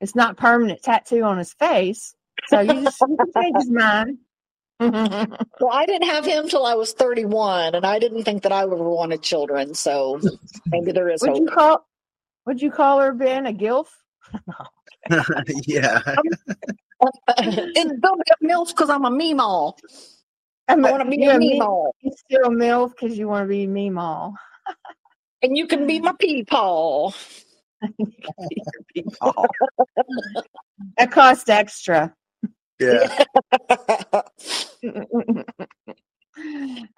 [0.00, 2.14] it's not permanent tattoo on his face,
[2.48, 4.18] so you just you can change his mind.
[5.60, 8.62] Well, I didn't have him till I was 31, and I didn't think that I
[8.64, 9.74] ever wanted children.
[9.74, 10.18] So
[10.66, 11.86] maybe there is would you call
[12.46, 13.86] would you call her Ben a gilf?
[15.68, 16.00] yeah,
[17.38, 19.78] it's still be a milf because I'm a meemaw.
[20.72, 23.28] I I'm want to be you a a meemaw, you still a milf because you
[23.28, 24.32] want to be meemaw.
[25.42, 27.14] and you can be my peepaw.
[28.94, 29.46] People.
[30.96, 32.14] that cost extra.
[32.80, 33.22] Yeah.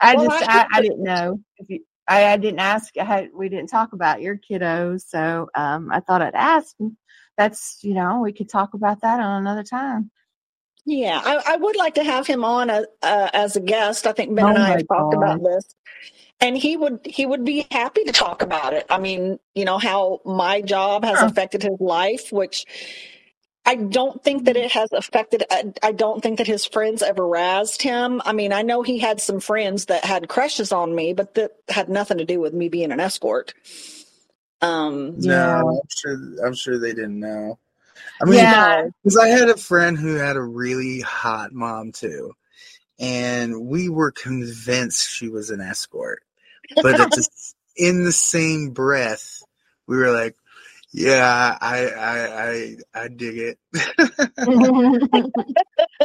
[0.01, 3.05] I Well, just I- I, I didn't know if you I, I didn't ask I
[3.05, 6.77] had, we didn't talk about your kiddos so um I thought I'd ask
[7.37, 10.11] that's you know we could talk about that on another time
[10.87, 14.07] Yeah, I, I would like to have him on a, uh, as a guest.
[14.07, 15.65] I think Ben Oh and I my have talked about this,
[16.41, 18.87] and he would he would be happy to talk about it.
[18.91, 21.23] I mean, you know how my job has Sure.
[21.23, 22.67] affected his life, which
[23.67, 25.45] I don't think that it has affected.
[25.51, 28.23] I, I don't think that his friends ever razzed him.
[28.25, 31.53] I mean, I know he had some friends that had crushes on me, but that
[31.69, 33.55] had nothing to do with me being an escort.
[34.63, 35.63] Um, Yeah.
[35.63, 36.47] No, I'm sure.
[36.47, 37.59] I'm sure they didn't know.
[38.21, 38.89] I mean, Yeah.
[39.03, 42.33] because I had a friend who had a really hot mom too,
[42.99, 46.23] and we were convinced she was an escort.
[46.77, 47.29] But the,
[47.77, 49.43] in the same breath,
[49.87, 50.37] we were like,
[50.93, 53.59] "Yeah, I, I, I, I dig it."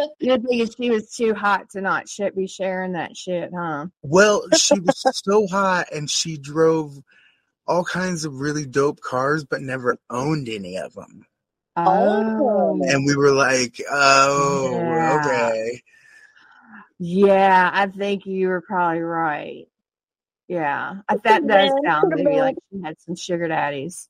[0.20, 3.88] You're thinking she was too hot to not shit, be sharing that shit, huh?
[4.02, 6.98] Well, she was so hot, and she drove
[7.68, 11.26] all kinds of really dope cars, but never owned any of them.
[11.88, 12.80] Oh.
[12.84, 15.20] And we were like, "Oh, Yeah.
[15.20, 15.82] okay."
[17.00, 19.68] Yeah, I think you were probably right.
[20.48, 22.40] Yeah, I- that does sound maybe been.
[22.40, 24.10] like she had some sugar daddies,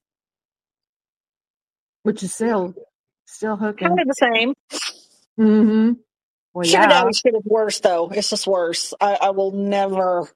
[2.04, 2.74] which is still
[3.26, 3.88] still hooking.
[3.90, 4.54] kind of the same.
[5.40, 5.94] Mm-hmm.
[6.54, 6.88] Well, Sugar yeah.
[6.90, 8.10] daddy shit is worse, though.
[8.10, 8.94] It's just worse.
[9.00, 10.28] I, I will never.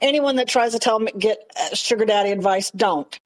[0.00, 3.18] Anyone that tries to tell me get uh, sugar daddy advice, don't,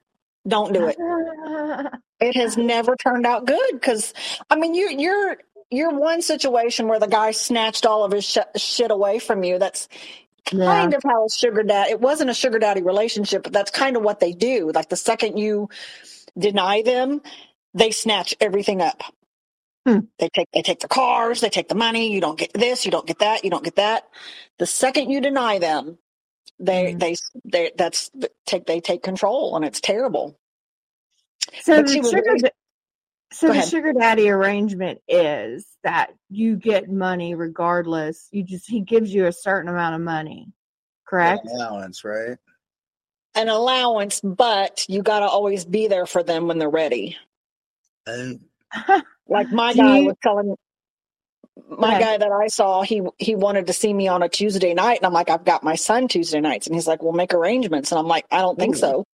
[0.46, 0.96] don't do it.
[2.24, 4.14] It has never turned out good because
[4.50, 5.38] I mean, you you're
[5.70, 9.58] you're one situation where the guy snatched all of his sh- shit away from you.
[9.58, 9.88] That's
[10.52, 10.66] yeah.
[10.66, 11.88] kind of how a sugar dad.
[11.90, 14.72] It wasn't a sugar daddy relationship, but that's kind of what they do.
[14.74, 15.70] Like the second you
[16.38, 17.22] deny them,
[17.74, 19.02] they snatch everything up.
[19.86, 20.00] Hmm.
[20.18, 22.12] They take they take the cars, they take the money.
[22.12, 24.04] You don't get this, you don't get that, you don't get that.
[24.58, 25.98] The second you deny them,
[26.60, 27.00] they Mhm.
[27.00, 28.10] they they that's
[28.46, 30.38] take they take control, and it's terrible.
[31.62, 32.50] So the she was sugar, da-
[33.32, 33.68] so Go the ahead.
[33.68, 38.28] sugar daddy arrangement is that you get money regardless.
[38.32, 40.48] You just he gives you a certain amount of money,
[41.06, 41.46] correct?
[41.46, 42.36] allowance, right?
[43.34, 47.16] An allowance, but you got to always be there for them when they're ready.
[48.06, 48.40] And
[49.28, 50.54] Like my guy you- was telling
[51.78, 54.98] my guy that I saw, he he wanted to see me on a Tuesday night,
[54.98, 57.90] and I'm like, I've got my son Tuesday nights, and he's like, Well, make arrangements,
[57.92, 58.78] and I'm like, I don't think Ooh.
[58.80, 59.04] so.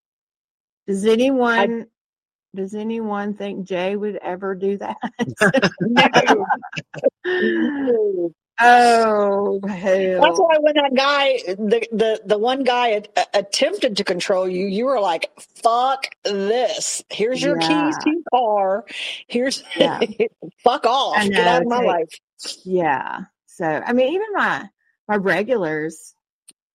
[0.87, 1.87] Does anyone
[2.55, 4.97] does anyone think Jay would ever do that?
[8.61, 10.21] oh hell!
[10.21, 14.67] That's why when that guy, the the the one guy a- attempted to control you,
[14.67, 15.31] you were like,
[15.63, 17.03] "Fuck this!
[17.11, 18.85] Here's your keys to your car.
[19.29, 20.01] Here's Yeah.
[20.65, 21.23] fuck off.
[21.29, 22.09] Get out of my life."
[22.65, 23.21] Yeah.
[23.47, 24.69] So I mean, even my
[25.09, 26.15] my regulars,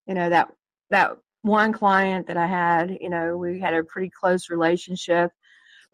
[0.07, 0.49] you know that
[0.89, 5.31] that one client that I had, you know, we had a pretty close relationship,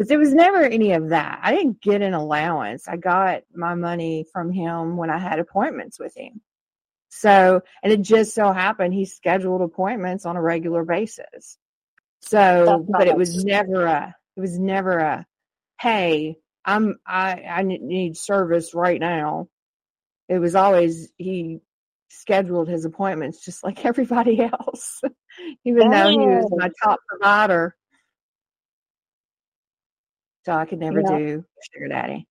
[0.01, 1.41] but there was never any of that.
[1.43, 2.87] I didn't get an allowance.
[2.87, 6.41] I got my money from him when I had appointments with him.
[7.09, 11.55] So, and it just so happened he scheduled appointments on a regular basis.
[12.21, 15.27] So, but it was never a, it was never a,
[15.79, 19.49] hey, I'm, I, I need service right now.
[20.27, 21.59] It was always, he
[22.09, 24.99] scheduled his appointments just like everybody else,
[25.63, 27.75] even though he was my top provider.
[30.45, 31.17] So I could never Yeah.
[31.17, 32.27] do sugar daddy.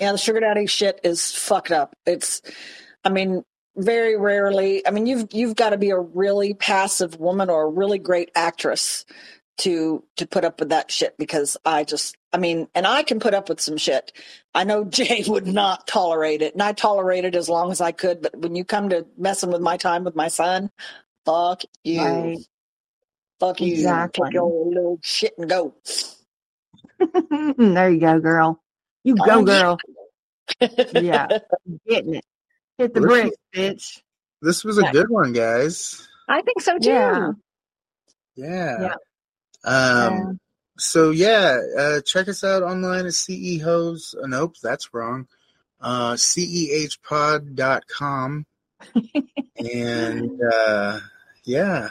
[0.00, 1.94] Yeah, the sugar daddy shit is fucked up.
[2.06, 2.42] It's,
[3.04, 3.42] I mean,
[3.76, 4.86] very rarely.
[4.86, 8.30] I mean, you've you've got to be a really passive woman or a really great
[8.34, 9.04] actress
[9.58, 11.16] to to put up with that shit.
[11.18, 14.12] Because I just, I mean, and I can put up with some shit.
[14.54, 18.22] I know Jay would not tolerate it, and I tolerated as long as I could.
[18.22, 20.70] But when you come to messing with my time with my son,
[21.26, 22.38] fuck you, Right.
[23.40, 24.26] fuck you, Exactly.
[24.26, 25.74] take your little shit and go.
[27.58, 28.62] there you go, girl.
[29.04, 29.78] You Oh, go, girl.
[30.92, 31.28] Yeah.
[31.88, 32.24] Getting it.
[32.78, 34.02] Hit the Well, this bricks, bitch.
[34.42, 34.92] this was a Yeah.
[34.92, 36.06] good one, guys.
[36.28, 36.88] I think so too.
[36.90, 37.30] Yeah.
[38.36, 38.76] Yeah.
[38.80, 38.94] Yeah.
[39.64, 40.40] Um.
[40.78, 44.14] So yeah, uh, check us out online at cehos.
[44.16, 45.26] Uh, nope, that's wrong.
[45.80, 46.12] Uh,
[47.08, 48.46] cehpod.com.
[49.56, 51.00] and uh,
[51.44, 51.88] yeah,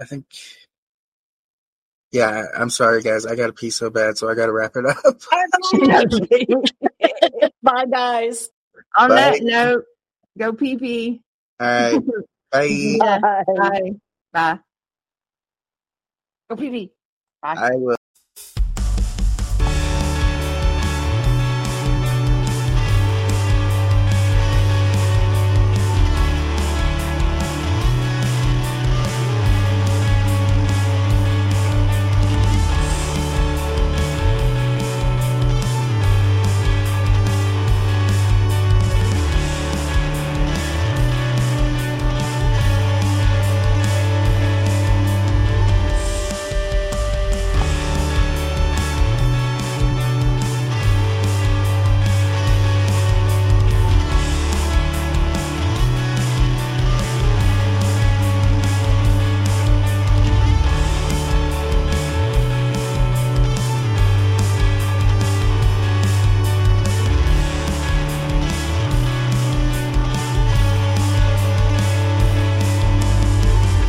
[0.00, 0.26] I think.
[2.12, 3.24] Yeah, I'm sorry, guys.
[3.24, 4.98] I got to pee so bad, so I got to wrap it up.
[7.62, 8.50] Bye, guys.
[8.98, 9.14] On Bye.
[9.14, 9.84] that note,
[10.38, 11.22] go pee pee.
[11.58, 11.98] All right,
[12.52, 12.98] bye.
[13.00, 13.44] Bye.
[13.56, 13.92] Bye.
[14.32, 14.58] Bye.
[16.50, 16.92] Go pee pee.
[17.40, 17.54] Bye.
[17.56, 17.96] I will.